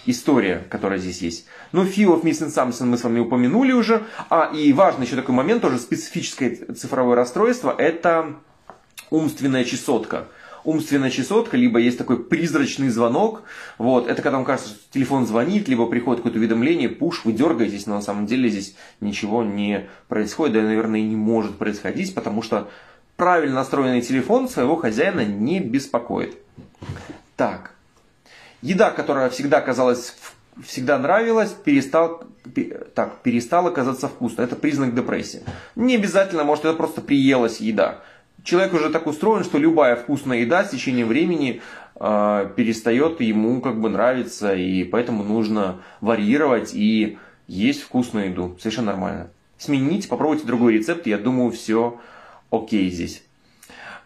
[0.06, 1.46] история, которая здесь есть.
[1.72, 4.04] Ну, Fear of Missing Something мы с вами упомянули уже.
[4.30, 8.36] А, и важный еще такой момент, тоже специфическое цифровое расстройство, это
[9.10, 10.28] умственная чесотка
[10.66, 13.44] умственная чесотка, либо есть такой призрачный звонок.
[13.78, 17.86] Вот, это когда вам кажется, что телефон звонит, либо приходит какое-то уведомление, пуш, вы дергаетесь,
[17.86, 22.42] но на самом деле здесь ничего не происходит, да, наверное, и не может происходить, потому
[22.42, 22.70] что
[23.16, 26.38] правильно настроенный телефон своего хозяина не беспокоит.
[27.36, 27.72] Так,
[28.62, 30.16] еда, которая всегда казалась
[30.64, 32.24] всегда нравилась, перестал,
[32.94, 34.46] так, перестала казаться вкусной.
[34.46, 35.44] Это признак депрессии.
[35.76, 38.04] Не обязательно, может, это просто приелась еда
[38.44, 41.62] человек уже так устроен, что любая вкусная еда с течением времени
[41.96, 47.18] э, перестает ему как бы нравиться, и поэтому нужно варьировать и
[47.48, 48.56] есть вкусную еду.
[48.60, 49.30] Совершенно нормально.
[49.58, 52.00] Смените, попробуйте другой рецепт, я думаю, все
[52.52, 53.24] окей здесь.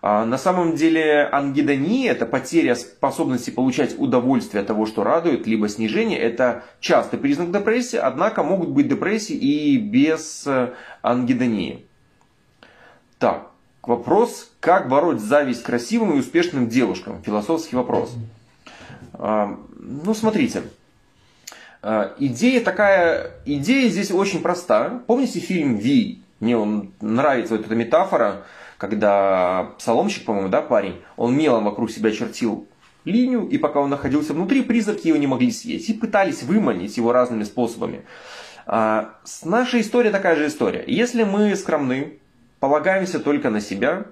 [0.02, 5.68] А на самом деле ангидония– это потеря способности получать удовольствие от того, что радует, либо
[5.68, 6.18] снижение.
[6.18, 11.86] Это частый признак депрессии, однако могут быть депрессии и без э, ангидонии.
[13.18, 13.49] Так,
[13.90, 17.24] Вопрос, как бороть зависть красивым и успешным девушкам?
[17.24, 18.14] Философский вопрос.
[19.14, 20.62] А, ну, смотрите.
[21.82, 25.02] А, идея такая, идея здесь очень проста.
[25.08, 26.22] Помните фильм «Ви»?
[26.40, 28.44] Мне он нравится вот эта метафора,
[28.78, 32.68] когда псаломщик, по-моему, да, парень, он мелом вокруг себя чертил
[33.06, 35.90] линию, и пока он находился внутри, призраки его не могли съесть.
[35.90, 38.04] И пытались выманить его разными способами.
[38.68, 40.84] А, с нашей историей такая же история.
[40.86, 42.20] Если мы скромны,
[42.60, 44.06] полагаемся только на себя,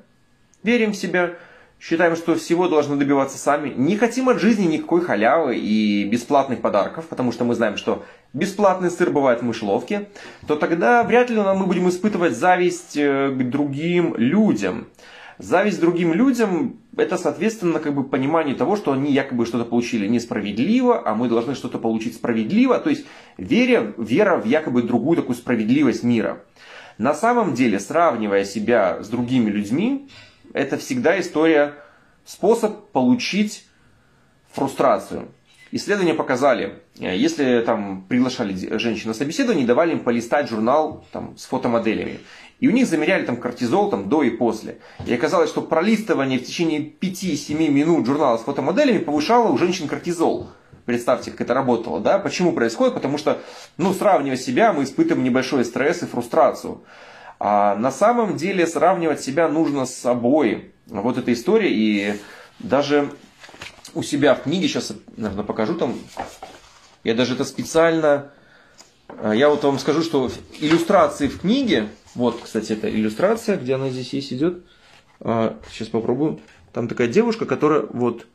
[0.63, 1.35] верим в себя,
[1.79, 7.05] считаем, что всего должны добиваться сами, не хотим от жизни никакой халявы и бесплатных подарков,
[7.07, 10.09] потому что мы знаем, что бесплатный сыр бывает в мышеловке,
[10.47, 14.87] то тогда вряд ли мы будем испытывать зависть э, к другим людям.
[15.37, 21.07] Зависть другим людям– это, соответственно, как бы понимание того, что они якобы что-то получили несправедливо,
[21.07, 22.79] а мы должны что-то получить справедливо.
[22.79, 23.05] То есть
[23.37, 26.39] вера, вера в якобы другую такую справедливость мира.
[26.97, 30.09] На самом деле, сравнивая себя с другими людьми,
[30.53, 31.75] это всегда история,
[32.25, 33.65] способ получить
[34.51, 35.29] фрустрацию.
[35.71, 41.45] Исследования показали, э, если там приглашали женщин на собеседование, давали им полистать журнал там, с
[41.45, 42.19] фотомоделями.
[42.59, 44.79] И у них замеряли там кортизол там, до и после.
[45.05, 50.47] И оказалось, что пролистывание в течение 5-7 минут журнала с фотомоделями повышало у женщин кортизол.
[50.87, 52.17] Представьте, как это работало, да?
[52.17, 52.93] Почему происходит?
[52.93, 53.41] Потому что,
[53.75, 56.81] ну, сравнивая себя, мы испытываем небольшой стресс и фрустрацию.
[57.41, 60.71] А на самом деле сравнивать себя нужно с собой.
[60.85, 61.69] Вот эта история.
[61.73, 62.17] И
[62.59, 63.11] даже
[63.95, 65.93] у себя в книге, сейчас, наверное, покажу там,
[67.03, 68.31] я даже это специально,
[69.09, 73.89] э, я вот вам скажу, что иллюстрации в книге, вот, кстати, это иллюстрация, где она
[73.89, 74.63] здесь есть идет,
[75.19, 76.39] сейчас попробую,
[76.71, 78.25] там такая девушка, которая вот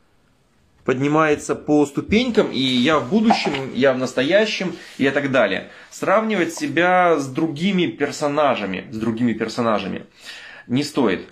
[0.85, 5.69] поднимается по ступенькам, и я в будущем, я в настоящем, и так далее.
[5.89, 10.05] Сравнивать себя с другими персонажами, с другими персонажами
[10.67, 11.27] не стоит.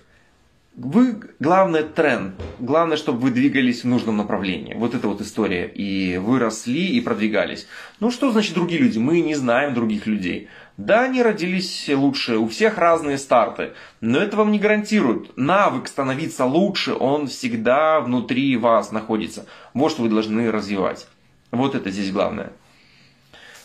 [0.76, 2.36] Вы, главное, тренд.
[2.60, 4.74] Главное, чтобы вы двигались в нужном направлении.
[4.74, 5.68] Вот эта вот история.
[5.68, 7.68] И вы росли и продвигались.
[8.00, 8.98] Ну, что значит другие люди?
[8.98, 10.48] Мы не знаем других людей.
[10.78, 15.38] Да, они родились лучше, у всех разные старты, но это вам не гарантирует.
[15.38, 19.46] Навык становиться лучше, он всегда внутри вас находится.
[19.74, 21.08] Вот что вы должны развивать.
[21.52, 22.54] Вот это здесь главное.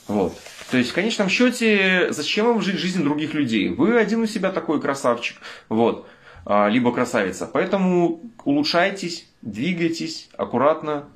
[0.08, 0.36] Вот.
[0.70, 3.68] То есть, в конечном счете, зачем вам жить жизнь других людей?
[3.68, 5.36] Вы один у себя такой красавчик,
[5.68, 6.08] вот,
[6.44, 7.48] а, либо красавица.
[7.52, 11.08] Поэтому улучшайтесь, двигайтесь аккуратно,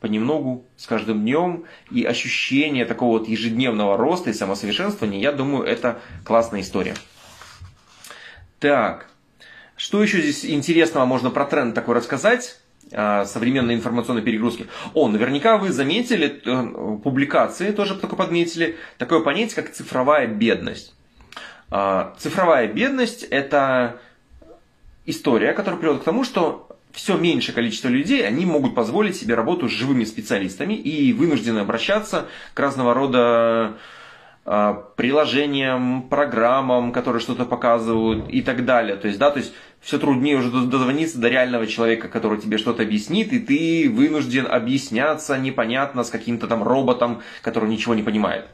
[0.00, 6.00] понемногу, с каждым днем, и ощущение такого вот ежедневного роста и самосовершенствования, я думаю, это
[6.24, 6.94] классная история.
[8.60, 9.08] Так,
[9.76, 12.58] что еще здесь интересного можно про тренд такой рассказать?
[12.92, 14.66] А, современной информационной перегрузки.
[14.94, 20.94] О, наверняка вы заметили, э, публикации тоже только подметили, такое понятие, как цифровая бедность.
[21.70, 24.00] А, цифровая бедность– это
[25.04, 29.68] история, которая приводит к тому, что все меньшее количество людей, они могут позволить себе работу
[29.68, 33.76] с живыми специалистами и вынуждены обращаться к разного рода
[34.50, 38.96] а, приложениям, программам, которые что-то показывают и так далее.
[38.96, 42.82] То есть, да, то есть все труднее уже дозвониться до реального человека, который тебе что-то
[42.82, 48.46] объяснит, и ты вынужден объясняться непонятно с каким-то там роботом, который ничего не понимает.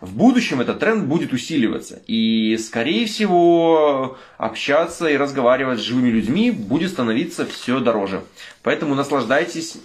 [0.00, 6.50] В будущем этот тренд будет усиливаться, и, скорее всего, общаться и разговаривать с живыми людьми
[6.50, 8.22] будет становиться все дороже.
[8.62, 9.78] Поэтому наслаждайтесь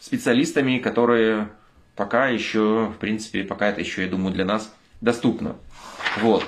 [0.00, 1.48] специалистами, которые
[1.96, 5.56] пока еще, в принципе, пока это еще, я думаю, для нас доступно.
[6.20, 6.44] Вот.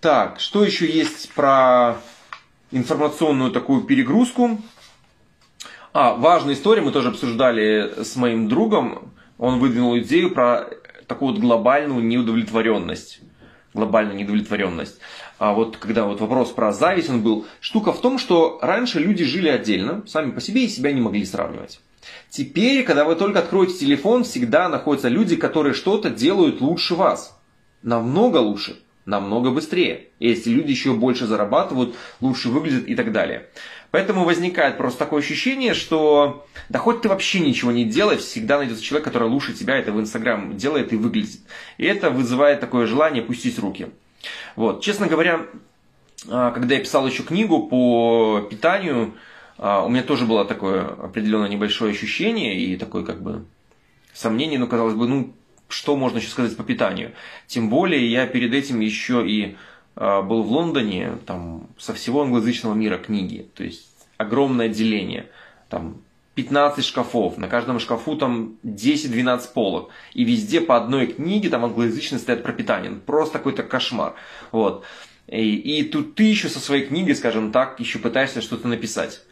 [0.00, 1.96] Так, что еще есть про
[2.74, 4.60] информационную такую перегрузку?
[5.92, 9.12] А, важная история, мы тоже обсуждали с моим другом.
[9.38, 10.68] Он выдвинул идею про
[11.06, 13.20] такую вот глобальную неудовлетворенность.
[13.72, 14.98] Глобальную неудовлетворенность.
[15.38, 19.24] А вот когда вот вопрос про зависть он был, штука в том, что раньше люди
[19.24, 21.80] жили отдельно, сами по себе и себя не могли сравнивать.
[22.28, 27.38] Теперь, когда вы только откроете телефон, всегда находятся люди, которые что-то делают лучше вас
[27.84, 30.08] намного лучше, намного быстрее.
[30.18, 33.46] Если люди еще больше зарабатывают, лучше выглядят и так далее.
[33.90, 38.82] Поэтому возникает просто такое ощущение, что да хоть ты вообще ничего не делай, всегда найдется
[38.82, 41.40] человек, который лучше тебя это в Инстаграм делает и выглядит.
[41.78, 43.88] И это вызывает такое желание пустить руки.
[44.56, 44.82] Вот.
[44.82, 45.46] Честно говоря,
[46.28, 49.14] а, когда я писал еще книгу по питанию,
[49.58, 53.44] а, у меня тоже было такое определенное небольшое ощущение и такое как бы
[54.12, 55.34] сомнение, ну, казалось бы, ну,
[55.68, 57.12] что можно еще сказать по питанию.
[57.46, 59.56] Тем более я перед этим еще и
[59.96, 65.26] э, был в Лондоне, там со всего англоязычного мира книги, то есть огромное отделение,
[65.68, 66.02] там
[66.34, 72.18] 15 шкафов, на каждом шкафу там 10-12 полок, и везде по одной книге там англоязычные
[72.18, 74.14] стоят про питание, просто какой-то кошмар,
[74.52, 74.84] вот.
[75.26, 79.22] И, и тут ты еще со своей книгой, скажем так, еще пытаешься что-то написать.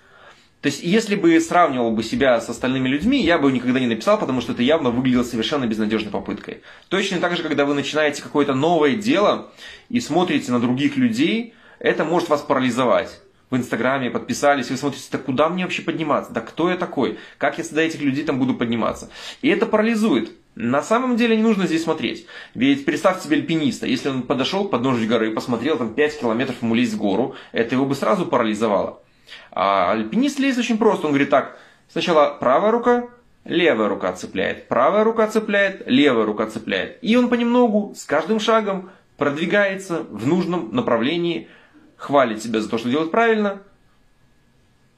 [0.63, 4.17] То есть, если бы сравнивал бы себя с остальными людьми, я бы никогда не написал,
[4.17, 6.63] потому что это явно выглядело совершенно безнадежной попыткой.
[6.89, 9.51] Точно так же, когда вы начинаете какое-то новое дело
[9.89, 13.21] и смотрите на других людей, это может вас парализовать.
[13.51, 16.33] В Инстаграме подписались, вы смотрите, да куда мне вообще подниматься?
[16.33, 17.19] Да кто я такой?
[17.39, 19.11] Как я сюда этих людей там буду подниматься?
[19.43, 20.31] И это парализует.
[20.55, 22.27] На самом деле не нужно здесь смотреть.
[22.55, 23.87] Ведь представьте себе альпиниста.
[23.87, 27.35] Если он подошел к подножию горы и посмотрел там 5 километров ему лезть в гору,
[27.51, 29.03] это его бы сразу парализовало.
[29.51, 31.07] А альпинист лезет очень просто.
[31.07, 33.09] Он говорит так, сначала правая рука,
[33.45, 36.99] левая рука цепляет, правая рука цепляет, левая рука цепляет.
[37.03, 41.49] И он понемногу, с каждым шагом продвигается в нужном направлении,
[41.97, 43.63] хвалит себя за то, что делает правильно,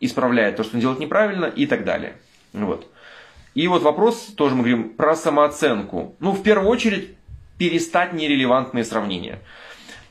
[0.01, 2.17] исправляет то, что он делает неправильно и так далее.
[2.53, 2.91] Вот.
[3.55, 6.17] И вот вопрос, тоже мы говорим про самооценку.
[6.19, 7.15] Ну, в первую очередь,
[7.59, 9.39] перестать нерелевантные сравнения.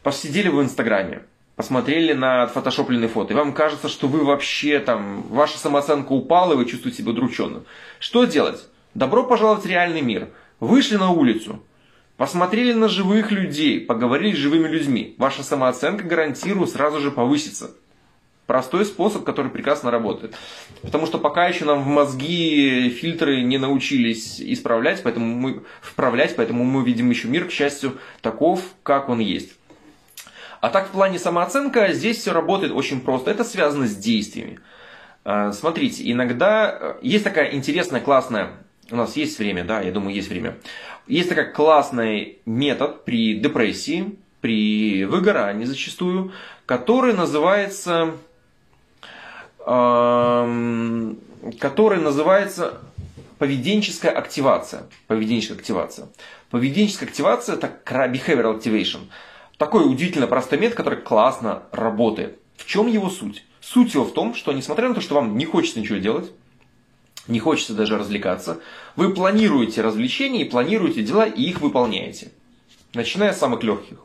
[0.02, 1.24] Посидели в Инстаграме,
[1.64, 6.56] посмотрели на отфотошопленные фото, и вам кажется, что вы вообще там, ваша самооценка упала, и
[6.58, 7.64] вы чувствуете себя удрученным.
[8.00, 8.68] Что делать?
[8.96, 10.28] Добро пожаловать в реальный мир.
[10.60, 11.64] Вышли на улицу,
[12.18, 15.16] посмотрели на живых людей, поговорили с живыми людьми.
[15.18, 17.72] Ваша самооценка, гарантирую, сразу же повысится.
[18.46, 20.36] Простой способ, который прекрасно работает.
[20.82, 26.66] Потому что пока еще нам в мозги фильтры не научились исправлять, поэтому мы вправлять, поэтому
[26.66, 29.54] мы видим еще мир, к счастью, таков, как он есть.
[30.64, 33.30] А так в плане самооценка здесь все работает очень просто.
[33.30, 34.62] Это связано с действиями.
[35.26, 38.52] А, смотрите, иногда э, есть такая интересная, классная,
[38.90, 40.56] у нас есть время, да, я думаю, есть время.
[41.06, 46.32] Есть такой классный метод при депрессии, при выгорании зачастую,
[46.66, 48.14] который называется,
[49.66, 51.14] э,
[51.60, 52.80] который называется
[53.38, 54.84] поведенческая активация.
[55.08, 56.08] Поведенческая активация.
[56.52, 59.10] Поведенческая активация– это behavioral activation.
[59.58, 62.40] Такой удивительно простой метод, который классно работает.
[62.58, 63.44] В чем его суть?
[63.62, 66.32] Суть его в том, что несмотря на то, что вам не хочется ничего делать,
[67.28, 68.60] не хочется даже развлекаться,
[68.96, 72.32] вы планируете развлечения и планируете дела и их выполняете.
[72.94, 73.98] Начиная с самых легких.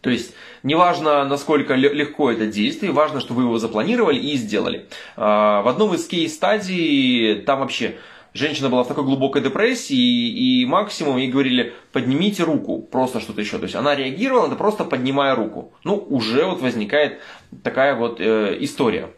[0.00, 4.86] То есть, неважно, насколько легко это действие, важно, что вы его запланировали и сделали.
[5.16, 7.98] А, в одном из кейс-стадий там вообще
[8.34, 13.58] женщина была в такой глубокой депрессии, и максимум ей говорили, поднимите руку, просто что-то еще.
[13.58, 15.72] То есть она реагировала, это просто поднимая руку.
[15.84, 17.20] Ну, уже вот возникает
[17.62, 19.10] такая вот э, история.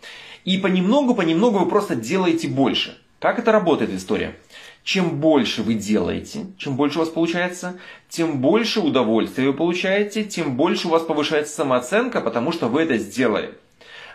[0.45, 2.97] И понемногу, понемногу вы просто делаете больше.
[3.19, 4.37] Как это работает история?
[4.83, 10.57] Чем больше вы делаете, чем больше у вас получается, тем больше удовольствия вы получаете, тем
[10.57, 13.55] больше у вас повышается самооценка, потому что вы это сделали.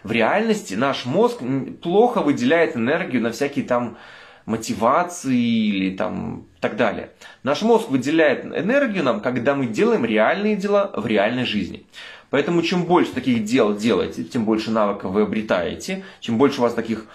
[0.01, 1.41] В реальности наш мозг
[1.84, 3.97] плохо выделяет энергию на всякие там
[4.45, 7.12] мотивации или там так далее.
[7.43, 11.86] Наш мозг выделяет энергию нам, когда мы делаем реальные дела в реальной жизни.
[12.29, 16.73] Поэтому чем больше таких дел делаете, тем больше навыков вы обретаете, чем больше у вас
[16.73, 17.05] таких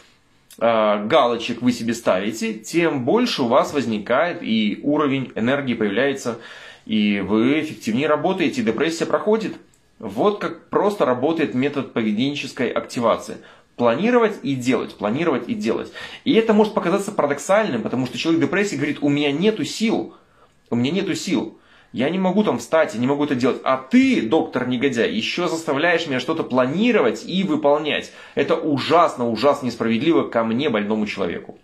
[0.59, 6.39] э, галочек вы себе ставите, тем больше у вас возникает и уровень энергии появляется,
[6.87, 9.57] и вы эффективнее работаете, депрессия проходит.
[9.99, 13.37] Вот как просто работает метод поведенческой активации.
[13.81, 15.91] Планировать и делать, планировать и делать.
[16.25, 20.13] И это может показаться парадоксальным, потому что человек в депрессии говорит, у меня нету сил,
[20.69, 21.59] у меня нету сил.
[21.95, 23.63] Я не могу там встать, я не могу это делать.
[23.65, 28.13] А ты, доктор негодяй, еще заставляешь меня что-то планировать и выполнять.
[28.35, 31.59] Это ужасно, ужасно несправедливо ко мне, больному человеку.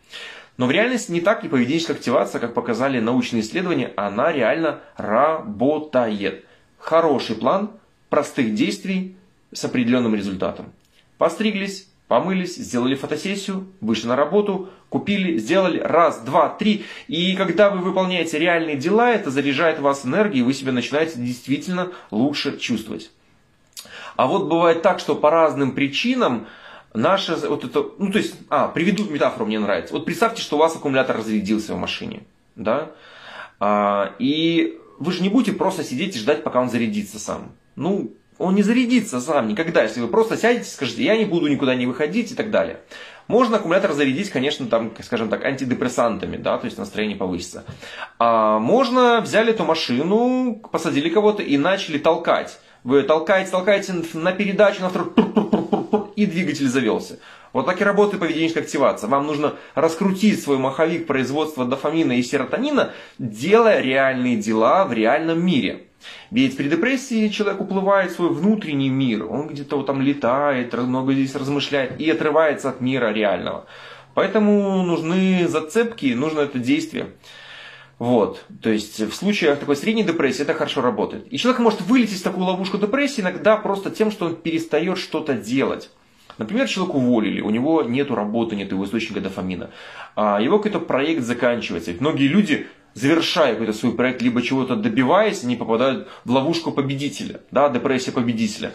[0.56, 6.46] Но в реальности не так, и поведенческая активация, как показали научные исследования, она реально работает.
[6.78, 7.72] Хороший план
[8.08, 9.16] простых действий
[9.52, 10.72] с определенным результатом.
[11.18, 16.84] Постриглись, Помылись, сделали фотосессию, вышли на работу, купили, сделали раз, два, три.
[17.08, 21.90] И когда вы выполняете реальные дела, это заряжает вас энергией, и вы себя начинаете действительно
[22.12, 23.10] лучше чувствовать.
[24.14, 26.46] А вот бывает так, что по разным причинам
[26.94, 29.92] наше, вот это, ну то есть, а, приведу метафору, мне нравится.
[29.92, 32.22] Вот представьте, что у вас аккумулятор разрядился в машине,
[32.54, 32.92] да,
[33.58, 37.52] а, и вы же не будете просто сидеть и ждать, пока он зарядится сам.
[37.74, 41.48] Ну, он не зарядится сам никогда, если вы просто сядете и скажете, я не буду
[41.48, 42.80] никуда не выходить и так далее.
[43.28, 47.64] Можно аккумулятор зарядить, конечно, там, скажем так, антидепрессантами, да, то есть настроение повысится.
[48.18, 52.58] А можно взяли эту машину, посадили кого-то и начали толкать.
[52.84, 57.18] Вы толкаете, толкаете на передачу, на вторую, и двигатель завелся.
[57.52, 59.08] Вот так и работает поведенческая активация.
[59.08, 65.85] Вам нужно раскрутить свой маховик производства дофамина и серотонина, делая реальные дела в реальном мире.
[66.30, 71.12] Ведь при депрессии человек уплывает в свой внутренний мир, он где-то вот там летает, много
[71.12, 73.66] здесь размышляет и отрывается от мира реального.
[74.14, 77.08] Поэтому нужны зацепки, нужно это действие.
[77.98, 78.44] Вот.
[78.62, 81.32] То есть в случаях такой средней депрессии это хорошо работает.
[81.32, 85.34] И человек может вылететь в такую ловушку депрессии иногда просто тем, что он перестает что-то
[85.34, 85.90] делать.
[86.38, 89.70] Например, человек уволили, у него нет работы, нет его источника дофамина.
[90.16, 91.92] А его какой-то проект заканчивается.
[91.98, 92.66] Многие люди,
[92.96, 98.72] завершая какой-то свой проект, либо чего-то добиваясь, они попадают в ловушку победителя, да, депрессия победителя.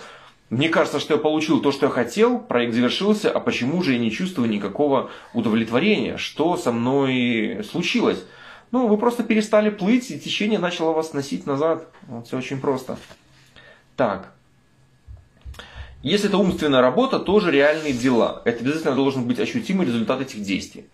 [0.52, 4.00] Мне кажется, что я получил то, что я хотел, проект завершился, а почему же я
[4.00, 6.18] не чувствую никакого удовлетворения?
[6.18, 8.24] Что со мной случилось?
[8.72, 11.88] Ну, вы просто перестали плыть, и течение начало вас носить назад.
[12.08, 12.98] Вот, все очень просто.
[13.96, 14.34] Так,
[16.04, 18.42] если это умственная работа, тоже реальные дела.
[18.46, 20.86] Это обязательно должен быть ощутимый результат этих действий.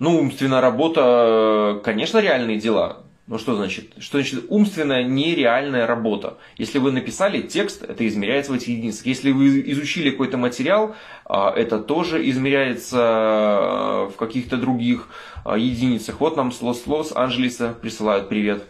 [0.00, 3.02] Ну, умственная работа, конечно, реальные дела.
[3.26, 3.92] Ну что значит?
[3.98, 6.38] Что значит умственная нереальная работа?
[6.56, 9.04] Если вы написали текст, это измеряется в этих единицах.
[9.04, 15.06] Если вы изучили какой-то материал, а, это тоже измеряется а, в каких-то других
[15.44, 16.18] а, единицах.
[16.18, 18.64] Вот нам с Лос-Анджелеса присылают привет.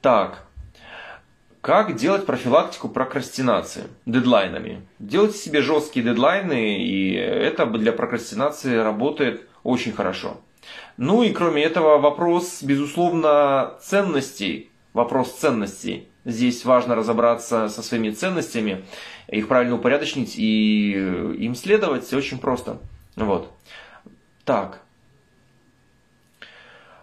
[0.00, 0.44] Так,
[1.60, 4.80] как делать профилактику прокрастинации дедлайнами?
[5.00, 10.40] Делайте себе жесткие дедлайны, и это для прокрастинации работает очень хорошо.
[10.96, 14.70] Ну и кроме этого вопрос, безусловно, ценностей.
[14.92, 16.08] Вопрос ценностей.
[16.24, 18.84] Здесь важно разобраться со своими ценностями,
[19.28, 20.92] их правильно упорядочить и
[21.38, 22.04] им следовать.
[22.04, 22.78] Все очень просто.
[23.16, 23.50] Вот.
[24.44, 24.82] Так.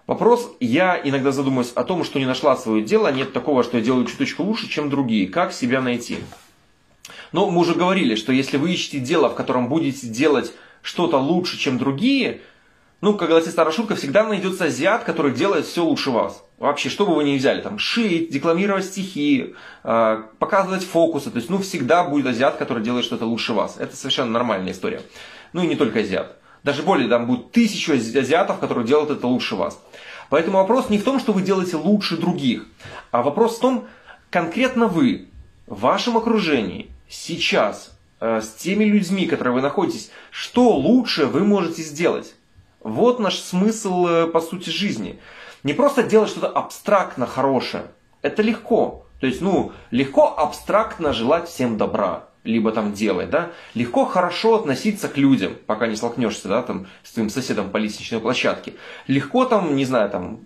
[0.07, 3.83] Вопрос, я иногда задумываюсь о том, что не нашла свое дело, нет такого, что я
[3.83, 5.27] делаю чуточку лучше, чем другие.
[5.27, 6.19] Как себя найти?
[7.31, 10.53] Но мы уже говорили, что если вы ищете дело, в котором будете делать
[10.85, 12.41] что-то лучше, чем другие,
[13.01, 16.43] ну, как говорится старая шутка, всегда найдется азиат, который делает все лучше вас.
[16.59, 21.49] Вообще, что бы вы ни взяли, там, шить, декламировать стихи, э, показывать фокусы, то есть,
[21.49, 23.77] ну, всегда будет азиат, который делает что-то лучше вас.
[23.79, 25.01] Это совершенно нормальная история.
[25.53, 26.37] Ну, и не только азиат.
[26.63, 29.79] Даже более, там будет тысячу азиатов, которые делают это лучше вас.
[30.29, 32.65] Поэтому вопрос не в том, что вы делаете лучше других,
[33.11, 33.87] а вопрос в том,
[34.29, 35.29] конкретно вы,
[35.67, 37.94] в вашем окружении, сейчас,
[38.41, 42.35] с теми людьми, которые вы находитесь, что лучше вы можете сделать.
[42.81, 45.19] Вот наш смысл, э, по сути, жизни.
[45.63, 47.85] Не просто делать что-то абстрактно хорошее.
[48.21, 49.05] Это легко.
[49.19, 55.09] То есть, ну, легко абстрактно желать всем добра либо там делать, да, легко хорошо относиться
[55.09, 58.75] к людям, пока не столкнешься, да, там, с твоим соседом по лестничной площадке.
[59.07, 60.41] Легко там, не знаю, там,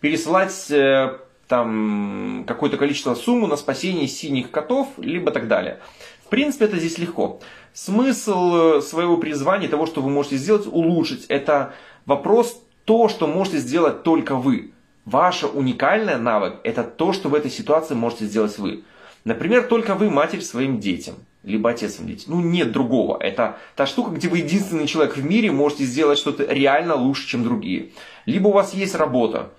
[0.00, 5.80] пересылать э, там какое-то количество сумму на спасение синих котов, либо так далее.
[6.28, 7.40] В принципе, это здесь легко.
[7.72, 11.72] Смысл э, своего призвания, того, что вы можете сделать, улучшить, это
[12.04, 14.72] вопрос то, что можете сделать только вы.
[15.06, 18.84] Ваша уникальная навык– это то, что в этой ситуации можете сделать вы.
[19.24, 21.14] Например, только вы матерь своим детям,
[21.44, 22.34] либо отец своим детям.
[22.34, 23.16] Ну, нет другого.
[23.18, 27.42] Это та штука, где вы единственный человек в мире можете сделать что-то реально лучше, чем
[27.42, 27.92] другие.
[28.26, 29.50] Либо у вас есть работа,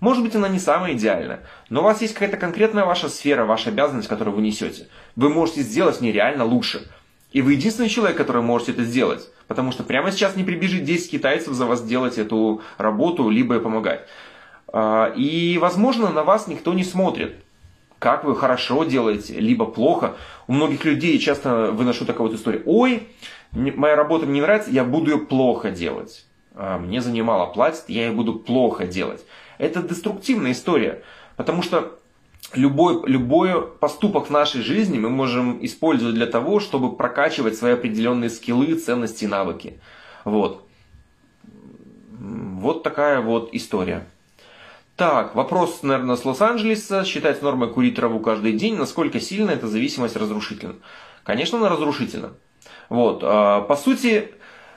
[0.00, 1.40] может быть, она не самая идеальная,
[1.70, 4.86] но у вас есть какая-то конкретная ваша сфера, ваша обязанность, которую вы несете.
[5.16, 6.88] Вы можете сделать нереально лучше.
[7.32, 9.28] И вы единственный человек, который можете это сделать.
[9.48, 14.06] Потому что прямо сейчас не прибежит 10 китайцев за вас делать эту работу, либо помогать.
[14.72, 17.34] А, и, возможно, на вас никто не смотрит
[18.00, 20.16] как вы хорошо делаете, либо плохо.
[20.48, 22.62] У многих людей часто выношу такую вот историю.
[22.64, 23.06] Ой,
[23.52, 26.24] моя работа мне не нравится, я буду ее плохо делать.
[26.60, 29.24] А, мне за нее мало платят, я ее буду плохо делать.
[29.56, 31.02] Это деструктивная история.
[31.36, 31.98] Потому что
[32.52, 38.28] любой, любой поступок в нашей жизни мы можем использовать для того, чтобы прокачивать свои определенные
[38.28, 39.80] скиллы, ценности, навыки.
[40.26, 40.66] Вот.
[42.18, 44.06] Вот такая вот история.
[44.96, 47.06] Так, вопрос, наверное, с Лос-Анджелеса.
[47.06, 48.76] Считать нормой курить траву каждый день.
[48.76, 50.74] Насколько сильно эта зависимость разрушительна?
[51.24, 52.34] Конечно, она разрушительна.
[52.90, 54.30] Вот, а, по сути,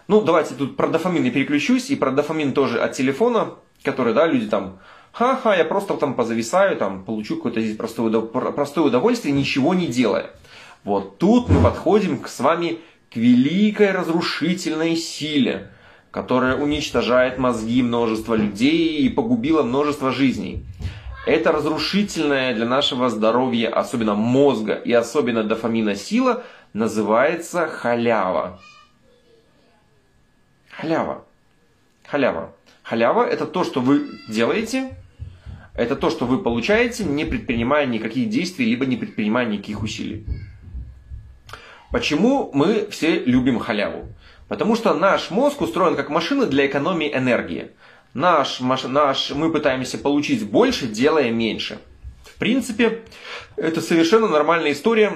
[0.07, 4.25] ну, давайте тут про дофамин я переключусь, и про дофамин тоже от телефона, который, да,
[4.27, 4.79] люди там,
[5.11, 10.31] ха-ха, я просто там позависаю, там, получу какое-то здесь простое, простое удовольствие, ничего не делая.
[10.83, 12.79] Вот тут мы подходим к, с вами
[13.11, 15.69] к великой разрушительной силе–
[16.13, 20.63] которая уничтожает мозги множества людей и погубила множество жизней.
[21.25, 26.43] Это разрушительная для нашего здоровья, особенно мозга и особенно дофамина сила,
[26.73, 28.59] называется халява.
[30.78, 31.26] Халява.
[32.07, 32.53] Халява.
[32.84, 34.95] Халява– это то, что вы делаете,
[35.76, 40.26] это то, что вы получаете, не предпринимая никаких действий, либо не предпринимая никаких усилий.
[41.91, 44.07] Почему мы все любим халяву?
[44.47, 47.71] Потому что наш мозг устроен как машина для экономии энергии.
[48.13, 51.80] Наш, наш, мы пытаемся получить больше, делая меньше.
[52.24, 53.03] В принципе,
[53.55, 55.13] это совершенно нормальная история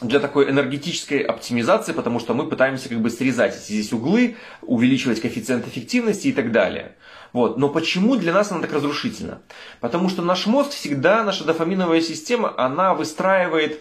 [0.00, 5.20] для такой энергетической оптимизации, потому что мы пытаемся как бы срезать эти здесь углы, увеличивать
[5.20, 6.96] коэффициент эффективности и так далее.
[7.32, 7.58] Вот.
[7.58, 9.40] Но почему для нас она так разрушительна?
[9.80, 13.80] Потому что наш мозг всегда, наша дофаминовая система, она выстраивает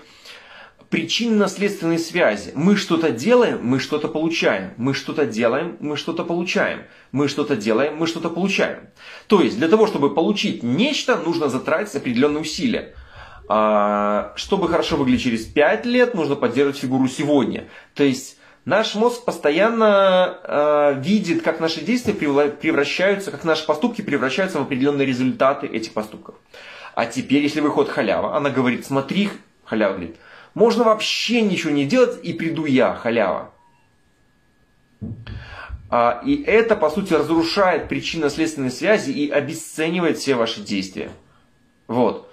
[0.89, 2.51] причинно-следственной связи.
[2.53, 4.73] Мы что-то делаем, мы что-то получаем.
[4.77, 6.83] Мы что-то делаем, мы что-то получаем.
[7.11, 8.89] Мы что-то делаем, мы что-то получаем.
[9.27, 12.93] То есть, для того, чтобы получить нечто, нужно затратить определенные усилия.
[13.55, 17.67] А, чтобы хорошо выглядеть через 5 лет, нужно поддерживать фигуру сегодня.
[17.93, 24.57] То есть, наш мозг постоянно э, видит, как наши действия превращаются, как наши поступки превращаются
[24.57, 26.33] в определенные результаты этих поступков.
[26.95, 29.29] А теперь, если выходит халява, она говорит, смотри,
[29.65, 30.15] халява говорит,
[30.55, 33.51] можно вообще ничего не делать, и приду я, халява.
[35.91, 41.11] А, и это, по сути, разрушает причинно-следственные связи и обесценивает все ваши действия.
[41.87, 42.32] Вот.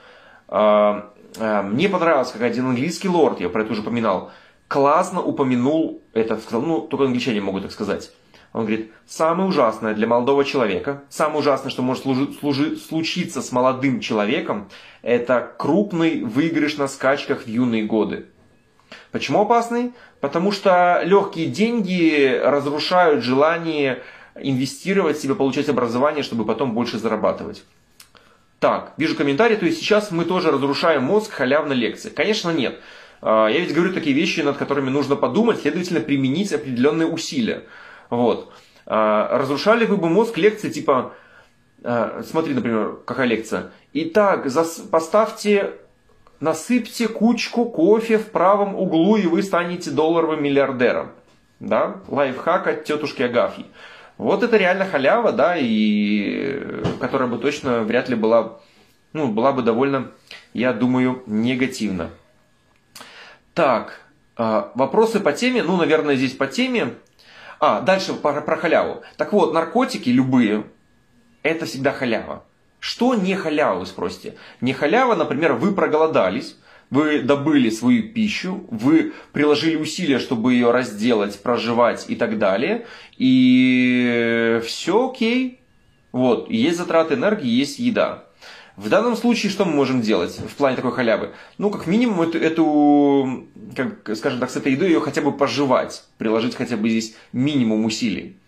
[0.51, 4.32] А, а, мне понравилось, как один английский лорд, я про это уже упоминал,
[4.68, 8.11] классно упомянул это, сказал, ну, только англичане могут так сказать.
[8.53, 13.53] Он говорит, самое ужасное для молодого человека, самое ужасное, что может служи, служи, случиться с
[13.53, 14.68] молодым человеком,
[15.03, 18.26] это крупный выигрыш на скачках в юные годы.
[19.12, 19.92] Почему опасный?
[20.20, 24.03] Потому что легкие деньги разрушают желание
[24.34, 27.62] инвестировать в себя, получать образование, чтобы потом больше зарабатывать.
[28.61, 32.11] Так, вижу комментарий, то есть сейчас мы тоже разрушаем мозг халявной лекции.
[32.11, 32.79] Конечно, нет.
[33.23, 37.65] А, я ведь говорю такие вещи, над которыми нужно подумать, следовательно, применить определенные усилия.
[38.11, 38.53] Вот.
[38.85, 41.15] А, разрушали вы бы мозг лекции типа
[41.83, 43.71] э, смотри, например, какая лекция.
[43.95, 45.73] Итак, зас, поставьте,
[46.41, 51.13] насыпьте кучку кофе в правом углу, и вы станете долларовым миллиардером.
[51.61, 51.97] Да?
[52.09, 53.67] Лайфхак от тетушки Агафьи.
[54.21, 58.59] Вот это реально халява, да, и которая бы точно вряд ли была,
[59.14, 60.11] ну, была бы довольно,
[60.53, 62.11] я думаю, негативна.
[63.55, 64.03] Так,
[64.37, 66.97] а, вопросы по теме, ну, наверное, здесь по теме.
[67.61, 69.01] А, дальше про, про халяву.
[69.16, 70.64] Так вот, наркотики любые,
[71.43, 72.45] это всегда халява.
[72.79, 74.35] Что не халява, вы спросите?
[74.61, 76.59] Не халява, например, вы проголодались,
[76.91, 82.86] вы добыли свою пищу, вы приложили усилия, чтобы ее разделать, проживать и так далее,
[83.16, 85.61] и все окей.
[86.12, 88.24] Вот, есть затраты энергии, есть еда.
[88.76, 91.34] В данном случае что мы можем делать в плане такой халявы?
[91.59, 96.05] Ну, как минимум, эту, эту как, скажем так, с этой едой ее хотя бы пожевать,
[96.18, 98.38] приложить хотя бы здесь минимум усилий.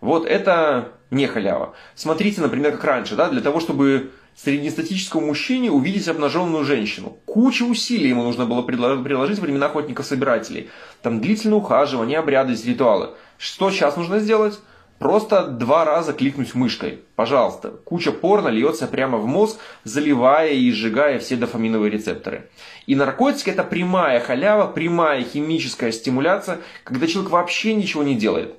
[0.00, 1.74] Вот это не халява.
[1.94, 7.18] Смотрите, например, как раньше, да, для того, чтобы среднестатическому мужчине увидеть обнаженную женщину.
[7.26, 10.70] Куча усилий ему нужно было приложить в времена охотников-собирателей.
[11.02, 13.10] Там длительное ухаживание, обряды, ритуалы.
[13.38, 14.58] Что сейчас нужно сделать?
[14.98, 17.00] Просто два раза кликнуть мышкой.
[17.16, 17.70] Пожалуйста.
[17.70, 22.50] Куча порно льется прямо в мозг, заливая и сжигая все дофаминовые рецепторы.
[22.86, 28.54] И наркотики это прямая халява, прямая химическая стимуляция, когда человек вообще ничего не делает.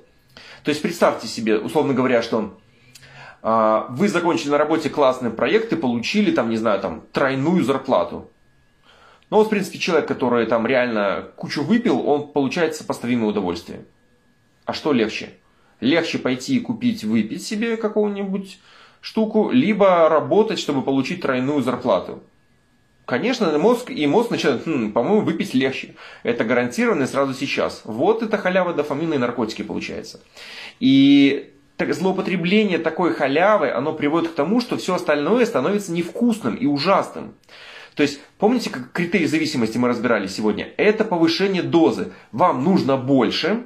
[0.64, 2.58] То есть представьте себе, условно говоря, что
[3.42, 8.30] вы закончили на работе классный проект и получили там, не знаю, там тройную зарплату.
[9.30, 13.84] Но вот, в принципе, человек, который там реально кучу выпил, он получает сопоставимое удовольствие.
[14.64, 15.30] А что легче?
[15.82, 18.58] легче пойти и купить, выпить себе какую-нибудь
[19.00, 22.22] штуку, либо работать, чтобы получить тройную зарплату.
[23.04, 25.96] Конечно, мозг и мозг начинает, хм, по-моему, выпить легче.
[26.22, 27.82] Это гарантированно сразу сейчас.
[27.84, 30.20] Вот это халява дофамина и наркотики получается.
[30.78, 36.66] И так, злоупотребление такой халявы, оно приводит к тому, что все остальное становится невкусным и
[36.66, 37.34] ужасным.
[37.94, 40.68] То есть, помните, как критерий зависимости мы разбирали сегодня?
[40.76, 42.12] Это повышение дозы.
[42.30, 43.64] Вам нужно больше,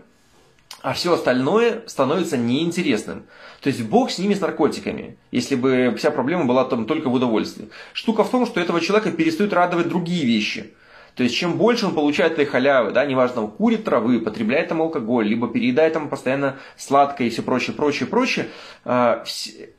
[0.83, 3.25] а все остальное становится неинтересным.
[3.61, 7.15] То есть бог с ними с наркотиками, если бы вся проблема была там только в
[7.15, 7.69] удовольствии.
[7.93, 10.75] Штука в том, что этого человека перестают радовать другие вещи.
[11.17, 14.83] То есть чем больше он получает этой халявы, да, неважно, он курит травы, потребляет там
[14.83, 18.49] алкоголь, либо переедает там постоянно сладкое и все прочее, прочее, прочее,
[18.85, 19.25] э,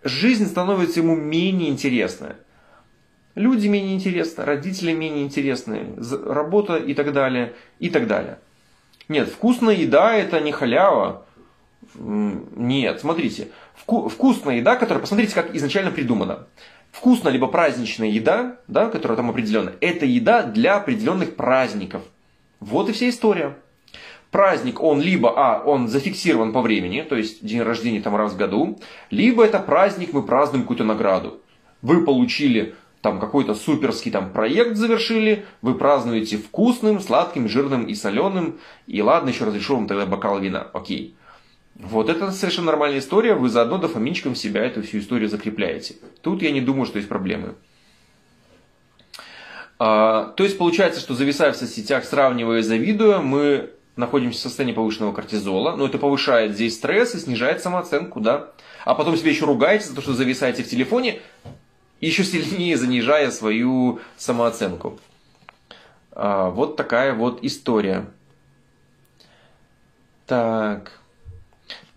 [0.04, 2.38] жизнь становится ему менее интересная.
[3.36, 5.94] Люди менее интересны, родители менее интересны,
[6.26, 8.40] работа и так далее, и так далее.
[9.08, 11.24] Нет, вкусная еда это не халява.
[11.94, 13.50] Нет, смотрите,
[13.86, 16.48] вку- вкусная еда, которая, посмотрите, как изначально придумана.
[16.98, 22.02] Вкусная либо праздничная еда, да, которая там определенная, это еда для определенных праздников.
[22.60, 23.56] Вот и вся история.
[24.32, 28.38] Праздник, он либо, а, он зафиксирован по времени, то есть день рождения там раз в
[28.38, 28.80] году,
[29.12, 31.40] либо это праздник, мы празднуем какую-то награду.
[31.84, 38.58] Вы получили там какой-то суперский там проект завершили, вы празднуете вкусным, сладким, жирным и соленым,
[38.88, 41.16] и ладно, еще разрешу вам тогда бокал вина, окей.
[41.80, 45.96] Вот это совершенно нормальная история, вы заодно дофаминчиком себя эту всю историю закрепляете.
[46.22, 47.54] Тут я не думаю, что есть проблемы.
[49.78, 55.14] А, то есть получается, что зависая в соцсетях, сравнивая, завидуя, мы находимся в состоянии повышенного
[55.14, 58.50] кортизола, но это повышает здесь стресс и снижает самооценку, да.
[58.84, 61.20] А потом себе еще ругаете за то, что зависаете в телефоне,
[62.02, 65.00] еще сильнее занижая свою самооценку.
[66.12, 68.08] А, вот такая вот история.
[70.26, 71.00] Так.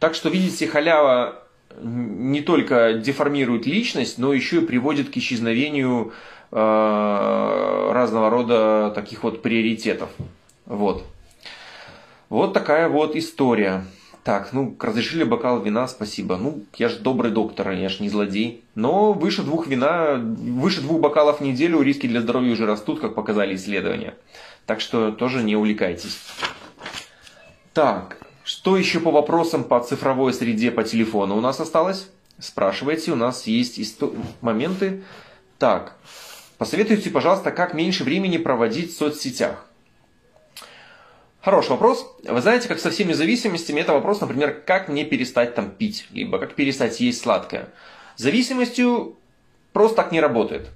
[0.01, 1.45] Так что, видите, халява
[1.81, 6.13] не только деформирует личность, но еще и приводит к исчезновению
[6.51, 10.09] э, разного рода таких вот приоритетов.
[10.67, 11.05] Вот.
[12.29, 13.85] Вот такая вот история.
[14.25, 16.37] Так, ну, разрешили бокал вина, спасибо.
[16.37, 18.65] Ну, я же добрый доктор, я же не злодей.
[18.75, 23.15] Но выше двух вина, выше двух бокалов в неделю риски для здоровья уже растут, как
[23.15, 24.15] показали исследования.
[24.67, 26.19] Так что тоже не увлекайтесь.
[27.73, 32.09] Так, что еще по вопросам по цифровой среде по телефону у нас осталось?
[32.39, 34.15] Спрашивайте, у нас есть исто...
[34.41, 35.03] моменты.
[35.59, 35.97] Так,
[36.59, 39.67] посоветуйте, пожалуйста, как меньше времени проводить в соцсетях.
[41.43, 42.07] Хороший вопрос.
[42.23, 46.39] Вы знаете, как со всеми зависимостями, это вопрос, например, как мне перестать там пить, либо
[46.39, 47.71] как перестать есть сладкое.
[48.17, 49.17] Зависимостью
[49.73, 50.69] просто так не работает.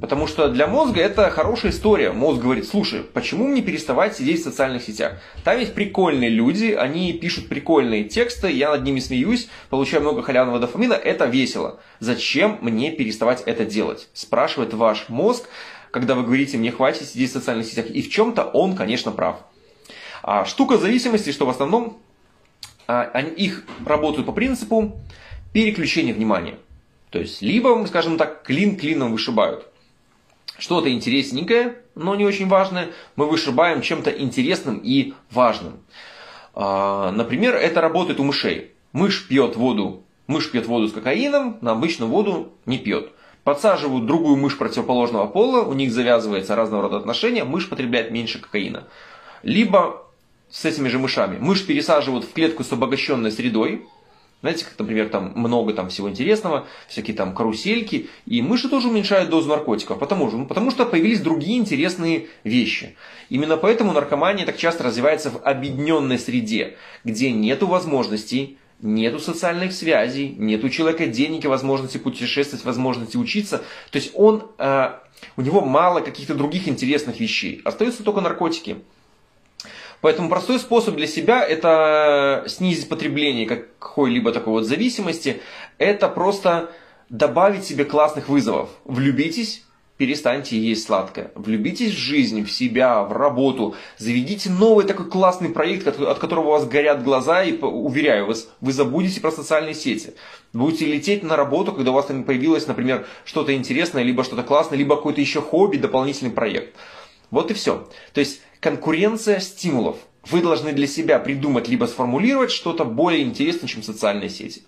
[0.00, 2.12] Потому что для мозга это хорошая история.
[2.12, 5.18] Мозг говорит, слушай, почему мне переставать сидеть в социальных сетях?
[5.42, 10.60] Там есть прикольные люди, они пишут прикольные тексты, я над ними смеюсь, получаю много халявного
[10.60, 11.80] дофамина, это весело.
[11.98, 14.08] Зачем мне переставать это делать?
[14.12, 15.48] Спрашивает ваш мозг,
[15.90, 17.86] когда вы говорите, мне хватит сидеть в социальных сетях.
[17.86, 19.40] И в чем-то он, конечно, прав.
[20.22, 21.98] А штука зависимости, что в основном
[22.86, 25.00] а, они, их работают по принципу
[25.52, 26.56] переключения внимания.
[27.10, 29.67] То есть, либо, скажем так, клин клином вышибают.
[30.58, 35.74] Что-то интересненькое, но не очень важное, мы вышибаем чем-то интересным и важным.
[36.52, 38.72] А, например, это работает у мышей.
[38.92, 43.12] Мышь пьет воду, мышь пьет воду с кокаином, на обычную воду не пьет.
[43.44, 48.88] Подсаживают другую мышь противоположного пола, у них завязывается разного рода отношения, мышь потребляет меньше кокаина.
[49.44, 50.02] Либо
[50.50, 53.86] с этими же мышами мышь пересаживают в клетку с обогащенной средой,
[54.40, 59.30] знаете, как, например, там много там всего интересного, всякие там карусельки, и мыши тоже уменьшают
[59.30, 59.98] дозу наркотиков.
[59.98, 62.96] Потому, ну, потому что появились другие интересные вещи.
[63.30, 70.34] Именно поэтому наркомания так часто развивается в объединенной среде, где нету возможностей, нету социальных связей,
[70.38, 73.58] нету у человека денег и возможности путешествовать, возможности учиться.
[73.90, 74.90] То есть он, э,
[75.36, 77.60] у него мало каких-то других интересных вещей.
[77.64, 78.76] Остаются только наркотики.
[80.00, 85.40] Поэтому простой способ для себя это снизить потребление какой-либо такой вот зависимости.
[85.78, 86.70] Это просто
[87.08, 88.68] добавить себе классных вызовов.
[88.84, 89.64] Влюбитесь,
[89.96, 91.32] перестаньте есть сладкое.
[91.34, 93.74] Влюбитесь в жизнь, в себя, в работу.
[93.96, 98.72] Заведите новый такой классный проект, от которого у вас горят глаза, и, уверяю вас, вы
[98.72, 100.14] забудете про социальные сети.
[100.52, 104.78] Будете лететь на работу, когда у вас там появилось, например, что-то интересное, либо что-то классное,
[104.78, 106.76] либо какой-то еще хобби, дополнительный проект.
[107.30, 107.88] Вот и все.
[108.14, 109.98] То есть конкуренция стимулов.
[110.24, 114.62] Вы должны для себя придумать либо сформулировать что-то более интересное, чем социальные сети.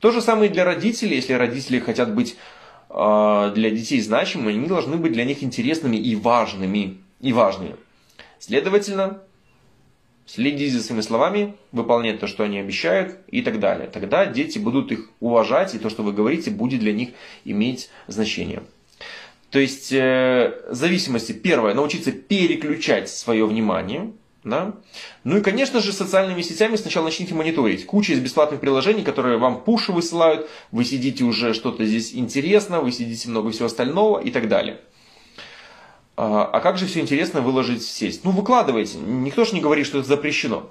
[0.00, 1.16] То же самое и для родителей.
[1.16, 2.36] Если родители хотят быть
[2.90, 6.98] э, для детей значимыми, они должны быть для них интересными и важными.
[7.20, 7.76] И важными.
[8.38, 9.22] Следовательно,
[10.26, 13.88] следить за своими словами, выполнять то, что они обещают и так далее.
[13.88, 17.10] Тогда дети будут их уважать, и то, что вы говорите, будет для них
[17.44, 18.62] иметь значение.
[19.50, 24.12] То есть э, зависимости, первое, научиться переключать свое внимание.
[24.44, 24.74] Да?
[25.24, 27.84] Ну и, конечно же, социальными сетями сначала начните мониторить.
[27.84, 32.92] Куча из бесплатных приложений, которые вам пуши высылают, вы сидите уже что-то здесь интересно, вы
[32.92, 34.80] сидите много всего остального и так далее.
[36.16, 38.20] А, а как же все интересно выложить в сеть?
[38.22, 38.98] Ну, выкладывайте.
[38.98, 40.70] Никто же не говорит, что это запрещено.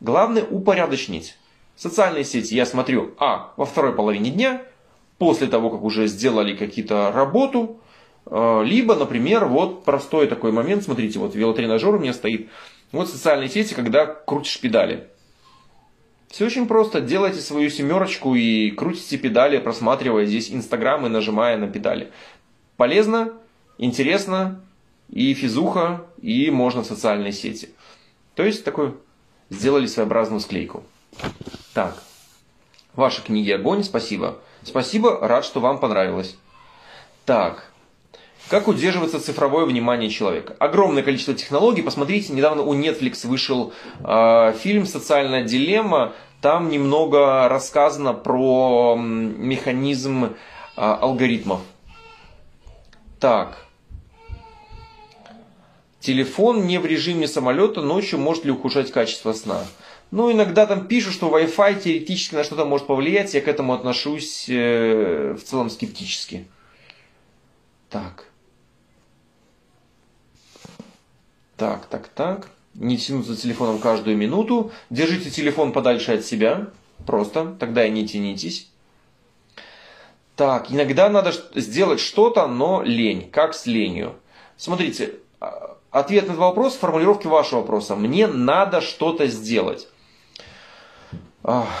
[0.00, 1.36] Главное упорядочнить.
[1.76, 4.62] Социальные сети я смотрю, а, во второй половине дня,
[5.18, 7.80] после того, как уже сделали какие-то работу,
[8.26, 12.48] либо, например, вот простой такой момент, смотрите, вот велотренажер у меня стоит.
[12.92, 15.08] Вот социальные сети, когда крутишь педали.
[16.28, 17.00] Все очень просто.
[17.00, 22.10] Делайте свою семерочку и крутите педали, просматривая здесь Инстаграм и нажимая на педали.
[22.76, 23.32] Полезно,
[23.78, 24.60] интересно,
[25.10, 27.70] и физуха, и можно в социальные сети.
[28.34, 28.94] То есть такой
[29.50, 30.82] сделали своеобразную склейку.
[31.72, 32.02] Так,
[32.94, 34.38] ваши книги огонь, спасибо.
[34.62, 36.36] Спасибо, рад, что вам понравилось.
[37.26, 37.70] Так,
[38.48, 40.54] как удерживаться цифровое внимание человека?
[40.58, 41.82] Огромное количество технологий.
[41.82, 46.12] Посмотрите, недавно у Netflix вышел э, фильм «Социальная дилемма».
[46.42, 50.30] Там немного рассказано про механизм э,
[50.76, 51.60] алгоритмов.
[53.18, 53.64] Так.
[56.00, 59.64] Телефон не в режиме самолета ночью может ли ухудшать качество сна?
[60.10, 63.32] Ну, иногда там пишут, что Wi-Fi теоретически на что-то может повлиять.
[63.32, 66.46] Я к этому отношусь э, в целом скептически.
[67.88, 68.26] Так.
[71.56, 72.48] Так, так, так.
[72.74, 74.72] Не тянуть за телефоном каждую минуту.
[74.90, 76.68] Держите телефон подальше от себя.
[77.06, 77.56] Просто.
[77.58, 78.70] Тогда и не тянитесь.
[80.36, 83.30] Так, иногда надо сделать что-то, но лень.
[83.30, 84.16] Как с ленью?
[84.56, 87.94] Смотрите, а, ответ на этот вопрос в формулировке вашего вопроса.
[87.94, 89.88] Мне надо что-то сделать.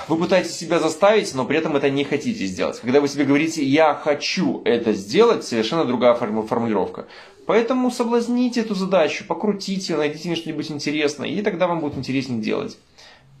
[0.08, 2.78] Вы пытаетесь себя заставить, но при этом это не хотите сделать.
[2.80, 7.06] Когда вы себе говорите «я хочу это сделать», совершенно другая формулировка.
[7.46, 12.78] Поэтому соблазните эту задачу, покрутите, найдите мне что-нибудь интересное, и тогда вам будет интереснее делать.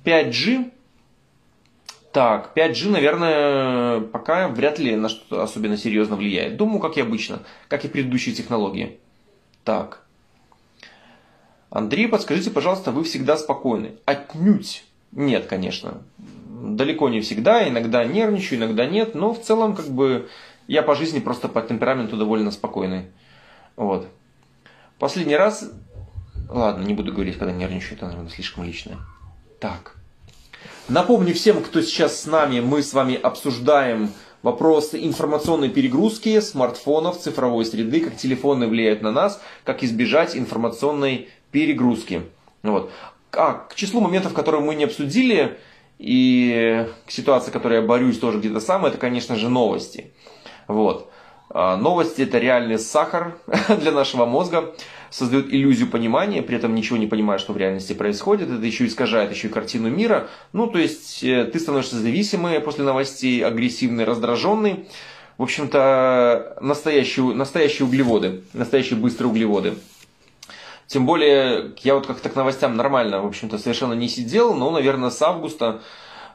[0.04, 0.70] 5G.
[2.12, 6.56] Так, 5G, наверное, пока вряд ли на что-то особенно серьезно влияет.
[6.56, 8.98] Думаю, как и обычно, как и предыдущие технологии.
[9.64, 10.04] Так.
[11.70, 13.94] Андрей, подскажите, пожалуйста, вы всегда спокойны?
[14.04, 14.84] Отнюдь.
[15.10, 16.02] Нет, конечно.
[16.48, 20.28] Далеко не всегда, иногда нервничаю, иногда нет, но в целом как бы
[20.68, 23.06] я по жизни просто по темпераменту довольно спокойный.
[23.76, 24.08] Вот.
[24.98, 25.70] Последний раз...
[26.48, 28.98] Ладно, не буду говорить, когда нервничаю, это, наверное, слишком личное.
[29.60, 29.96] Так.
[30.88, 34.10] Напомню всем, кто сейчас с нами, мы с вами обсуждаем
[34.42, 42.22] вопросы информационной перегрузки смартфонов, цифровой среды, как телефоны влияют на нас, как избежать информационной перегрузки.
[42.62, 42.90] Вот.
[43.32, 45.58] А к числу моментов, которые мы не обсудили,
[45.98, 50.12] и к ситуации, с которой я борюсь тоже где-то сам, это, конечно же, новости.
[50.68, 51.10] Вот.
[51.50, 53.36] А, новости это реальный сахар
[53.80, 54.74] для нашего мозга,
[55.10, 58.50] создает иллюзию понимания, при этом ничего не понимая, что в реальности происходит.
[58.50, 60.28] Это еще искажает еще и картину мира.
[60.52, 64.88] Ну, то есть э, ты становишься зависимый после новостей, агрессивный, раздраженный.
[65.38, 69.74] в общем-то, настоящие, настоящие углеводы, настоящие быстрые углеводы.
[70.86, 75.10] Тем более, я вот как-то к новостям нормально, в общем-то, совершенно не сидел, но, наверное,
[75.10, 75.80] с августа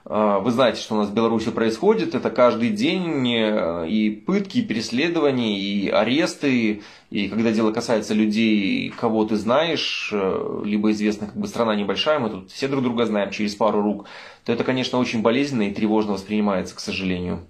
[0.06, 2.16] вы знаете, что у нас в Беларуси происходит.
[2.16, 6.82] Это каждый день э, и пытки, и преследования, и аресты.
[7.12, 12.20] И когда дело касается людей, кого ты знаешь, э, либо известно, как бы страна небольшая,
[12.20, 14.06] мы тут все друг друга знаем через пару рук,
[14.46, 17.42] то это, конечно, очень болезненно и тревожно воспринимается, к сожалению.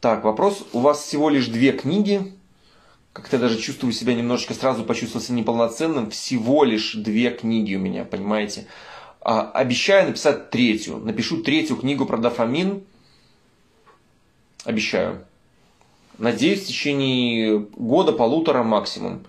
[0.00, 0.66] Так, вопрос.
[0.72, 2.32] У вас всего лишь две книги.
[3.12, 6.10] Как-то даже чувствую себя немножечко, сразу почувствовался неполноценным.
[6.10, 8.66] Всего лишь две книги у меня, понимаете?
[9.20, 10.98] А, обещаю написать третью.
[10.98, 12.82] Напишу третью книгу про дофамин.
[14.64, 15.24] Обещаю.
[16.18, 19.24] Надеюсь, в течение года, полутора максимум.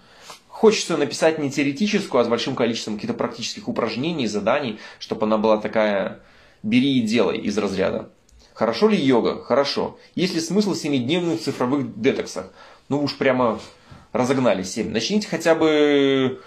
[0.48, 5.58] Хочется написать не теоретическую, а с большим количеством каких-то практических упражнений, заданий, чтобы она была
[5.58, 6.20] такая
[6.64, 8.10] «бери и делай» из разряда.
[8.54, 9.42] Хорошо ли йога?
[9.42, 9.98] Хорошо.
[10.16, 12.52] Есть ли смысл в семидневных цифровых детоксах?
[12.90, 13.60] Ну уж прямо
[14.12, 14.92] разогнали 7.
[14.92, 16.42] Начните хотя бы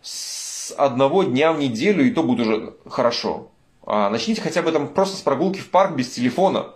[0.00, 0.33] с
[0.72, 3.50] одного дня в неделю, и то будет уже хорошо.
[3.86, 6.70] А начните хотя бы там просто с прогулки в парк без телефона.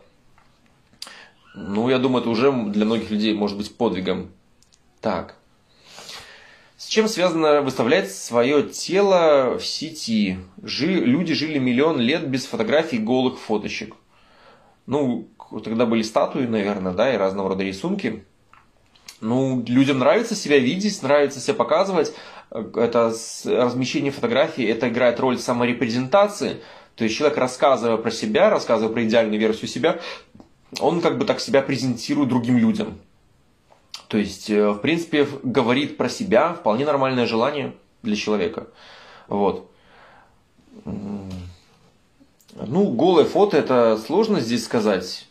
[1.54, 4.30] Ну, я думаю, это уже для многих людей может быть подвигом.
[5.00, 5.34] Так.
[6.76, 10.38] С чем связано выставлять свое тело в сети?
[10.62, 13.96] Жили, люди жили миллион лет без фотографий голых фоточек.
[14.86, 15.28] Ну,
[15.64, 18.24] тогда были статуи, наверное, да, и разного рода рисунки.
[19.20, 22.14] Ну, людям нравится себя видеть, нравится себя показывать,
[22.50, 26.60] это размещение фотографий, это играет роль саморепрезентации.
[26.96, 30.00] То есть человек, рассказывая про себя, рассказывая про идеальную версию себя,
[30.80, 32.98] он как бы так себя презентирует другим людям.
[34.08, 38.66] То есть, э, в принципе, говорит про себя вполне нормальное желание для человека.
[39.28, 39.70] Вот.
[40.84, 45.26] Ну, голое фото это сложно здесь сказать.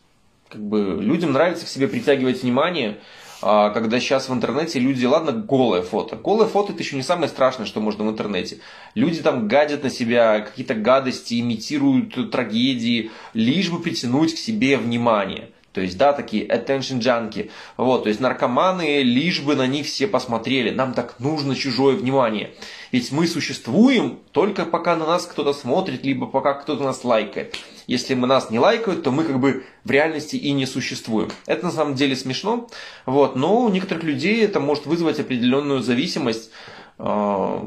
[0.50, 3.00] Как бы людям нравится к себе притягивать внимание.
[3.42, 6.16] А, когда сейчас в интернете люди, ладно, голое фото.
[6.16, 8.60] Голое фото это еще не самое страшное, что можно в интернете.
[8.96, 15.50] Люди там гадят на себя, какие-то гадости, имитируют трагедии, лишь бы притянуть к себе внимание.
[15.78, 17.52] То есть, да, такие attention junkie.
[17.78, 20.72] Вот, то есть наркоманы, лишь бы на них все посмотрели.
[20.72, 22.50] Нам так нужно чужое внимание.
[22.92, 27.58] Ведь мы существуем только пока на нас кто-то смотрит, либо пока кто-то нас лайкает.
[27.88, 31.32] Если мы нас не лайкают, то мы как бы в реальности и не существуем.
[31.46, 32.68] Это на самом деле смешно,
[33.06, 36.52] вот, но у некоторых людей это может вызвать определенную зависимость.
[37.00, 37.66] А,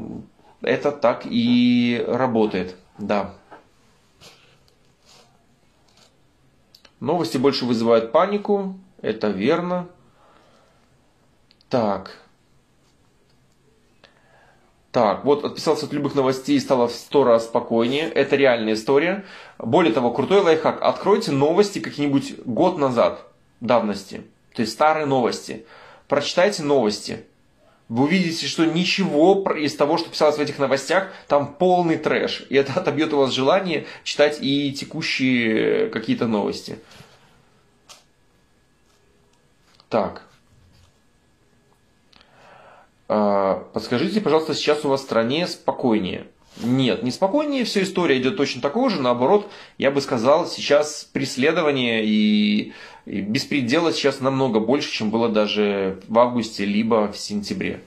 [0.61, 3.33] это так и работает, да.
[6.99, 9.87] Новости больше вызывают панику, это верно.
[11.67, 12.21] Так.
[14.91, 18.09] Так, вот отписался от любых новостей и стало в сто раз спокойнее.
[18.09, 19.23] Это реальная история.
[19.57, 20.81] Более того, крутой лайфхак.
[20.81, 23.25] Откройте новости какие-нибудь год назад
[23.61, 24.23] давности.
[24.53, 25.65] То есть старые новости.
[26.07, 27.25] Прочитайте новости
[27.91, 32.45] вы увидите, что ничего из того, что писалось в этих новостях, там полный трэш.
[32.49, 36.79] И это отобьет у вас желание читать и текущие какие-то новости.
[39.89, 40.23] Так.
[43.13, 46.27] А, подскажите, пожалуйста, сейчас у вас в стране спокойнее?
[46.63, 52.05] Нет, не спокойнее, все история идет точно такого же, наоборот, я бы сказал, сейчас преследование
[52.05, 52.71] и,
[53.05, 57.83] и беспредела сейчас намного больше, чем было даже в августе, либо в сентябре.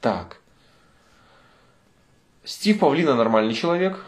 [0.00, 0.40] Так.
[2.44, 4.04] Стив Павлина нормальный человек.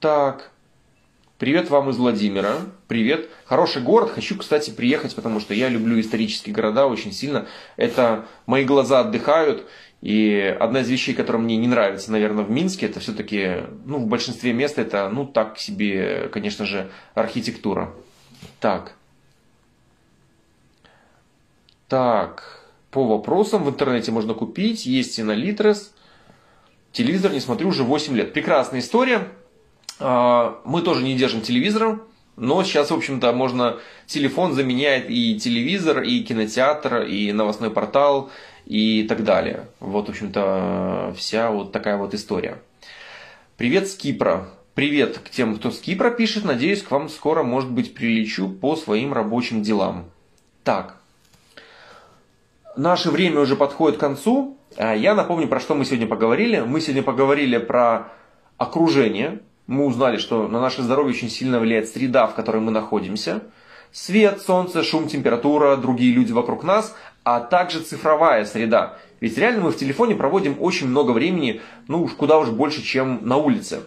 [0.00, 0.52] Так.
[1.44, 2.56] Привет вам из Владимира.
[2.88, 3.28] Привет.
[3.44, 4.12] Хороший город.
[4.12, 7.46] Хочу, кстати, приехать, потому что я люблю исторические города очень сильно.
[7.76, 9.66] Это мои глаза отдыхают.
[10.00, 14.06] И одна из вещей, которая мне не нравится, наверное, в Минске, это все-таки, ну, в
[14.06, 17.92] большинстве мест это, ну, так себе, конечно же, архитектура.
[18.58, 18.94] Так.
[21.88, 22.62] Так.
[22.90, 24.86] По вопросам в интернете можно купить.
[24.86, 25.92] Есть и на Литрес.
[26.92, 28.32] Телевизор не смотрю уже 8 лет.
[28.32, 29.28] Прекрасная история.
[30.00, 32.00] А, мы тоже не держим телевизора.
[32.36, 33.78] Но сейчас, в общем-то, можно...
[34.06, 38.30] Телефон заменяет и телевизор, и кинотеатр, и новостной портал,
[38.66, 39.68] и так далее.
[39.80, 42.60] Вот, в общем-то, вся вот такая вот история.
[43.56, 44.48] Привет с Кипра.
[44.74, 46.44] Привет к тем, кто с Кипра пишет.
[46.44, 50.06] Надеюсь, к вам скоро, может быть, прилечу по своим рабочим делам.
[50.64, 50.96] Так.
[52.76, 54.58] Наше время уже подходит к концу.
[54.76, 56.58] А я напомню, про что мы сегодня поговорили.
[56.58, 58.08] Мы сегодня поговорили про
[58.58, 59.40] окружение.
[59.66, 63.42] Мы узнали, что на наше здоровье очень сильно влияет среда, в которой мы находимся.
[63.92, 68.98] Свет, солнце, шум, температура, другие люди вокруг нас, а также цифровая среда.
[69.20, 73.20] Ведь реально мы в телефоне проводим очень много времени, ну уж куда уж больше, чем
[73.26, 73.84] на улице.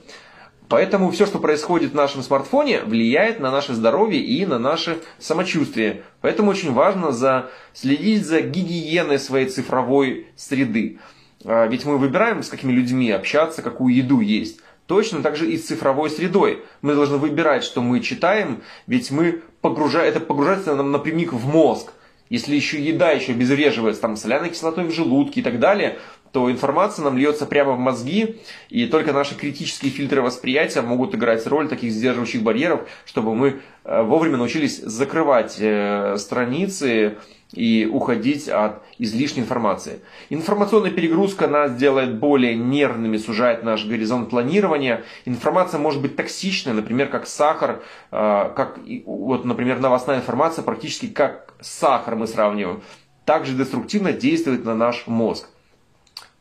[0.70, 6.04] Поэтому все, что происходит в нашем смартфоне, влияет на наше здоровье и на наше самочувствие.
[6.22, 11.00] Поэтому очень важно за, следить за гигиеной своей цифровой среды.
[11.46, 14.60] А, ведь мы выбираем, с какими людьми общаться, какую еду есть.
[14.88, 16.64] Точно так же и с цифровой средой.
[16.82, 21.92] Мы должны выбирать, что мы читаем, ведь мы погружаем, это погружается нам напрямик в мозг.
[22.30, 26.00] Если еще еда еще обезвреживается там соляной кислотой в желудке и так далее,
[26.32, 28.38] то информация нам льется прямо в мозги,
[28.70, 34.02] и только наши критические фильтры восприятия могут играть роль таких сдерживающих барьеров, чтобы мы э,
[34.04, 37.18] вовремя научились закрывать э, страницы
[37.54, 40.00] и уходить от излишней информации.
[40.30, 45.04] Информационная перегрузка нас делает более нервными, сужает наш горизонт планирования.
[45.26, 47.82] Информация может быть токсичной, например, как сахар,
[48.12, 52.82] э, как, вот, например, новостная информация практически как сахар мы сравниваем.
[53.26, 55.50] Также деструктивно действует на наш мозг.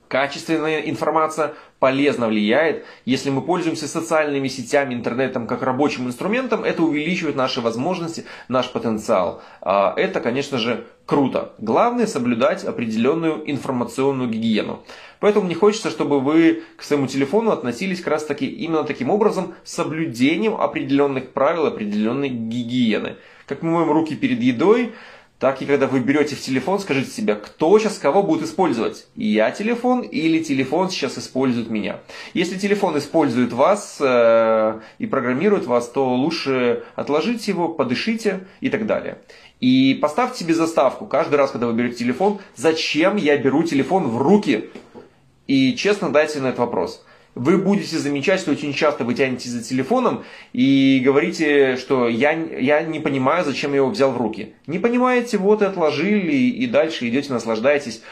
[0.09, 2.85] Качественная информация полезно влияет.
[3.05, 9.43] Если мы пользуемся социальными сетями, интернетом как рабочим инструментом, это увеличивает наши возможности, наш потенциал.
[9.61, 11.53] А, это, конечно же, круто.
[11.59, 14.83] Главное соблюдать определенную информационную гигиену.
[15.21, 19.55] Поэтому мне хочется, чтобы вы к своему телефону относились как раз таки именно таким образом,
[19.65, 23.17] соблюдением определенных правил, определенной гигиены.
[23.47, 24.93] Как мы моем руки перед едой,
[25.39, 29.07] так и когда вы берете в телефон, скажите себе, кто сейчас кого будет использовать?
[29.17, 32.01] Я телефон или телефон сейчас использует меня?
[32.33, 38.87] Если телефон использует вас э, и программирует вас, то лучше отложите его, подышите и так
[38.87, 39.19] далее.
[39.61, 44.23] И поставьте себе заставку каждый раз, когда вы берете телефон, зачем я беру телефон в
[44.23, 44.71] руки?
[45.47, 47.05] И честно дайте на этот вопрос
[47.37, 50.25] вы будете замечать, что очень часто вы тянетесь за телефоном
[50.55, 54.55] и говорите, что я, я не понимаю, зачем я его взял в руки.
[54.67, 58.03] Не понимаете, вот и отложили, и дальше идете, наслаждаетесь.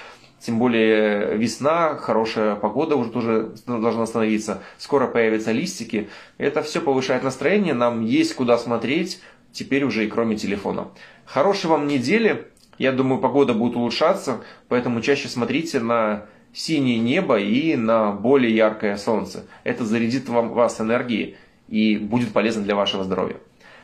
[0.41, 4.63] Тем более весна, хорошая погода уже тоже должна становиться.
[4.77, 6.11] Скоро появятся листики.
[6.37, 9.23] Это все повышает настроение, нам есть куда смотреть,
[9.53, 10.89] теперь уже и кроме телефона.
[11.25, 12.49] Хорошей вам недели.
[12.77, 18.97] Я думаю, погода будет улучшаться, поэтому чаще смотрите на синее небо и на более яркое
[18.97, 19.45] солнце.
[19.65, 21.37] Это зарядит вам, вас энергией
[21.69, 23.37] и будет полезно для вашего здоровья.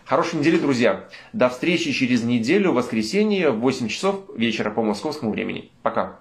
[0.04, 1.04] Хорошей недели, друзья.
[1.32, 5.70] До встречи через неделю, в воскресенье, в 8 часов вечера по московскому времени.
[5.82, 6.18] Пока.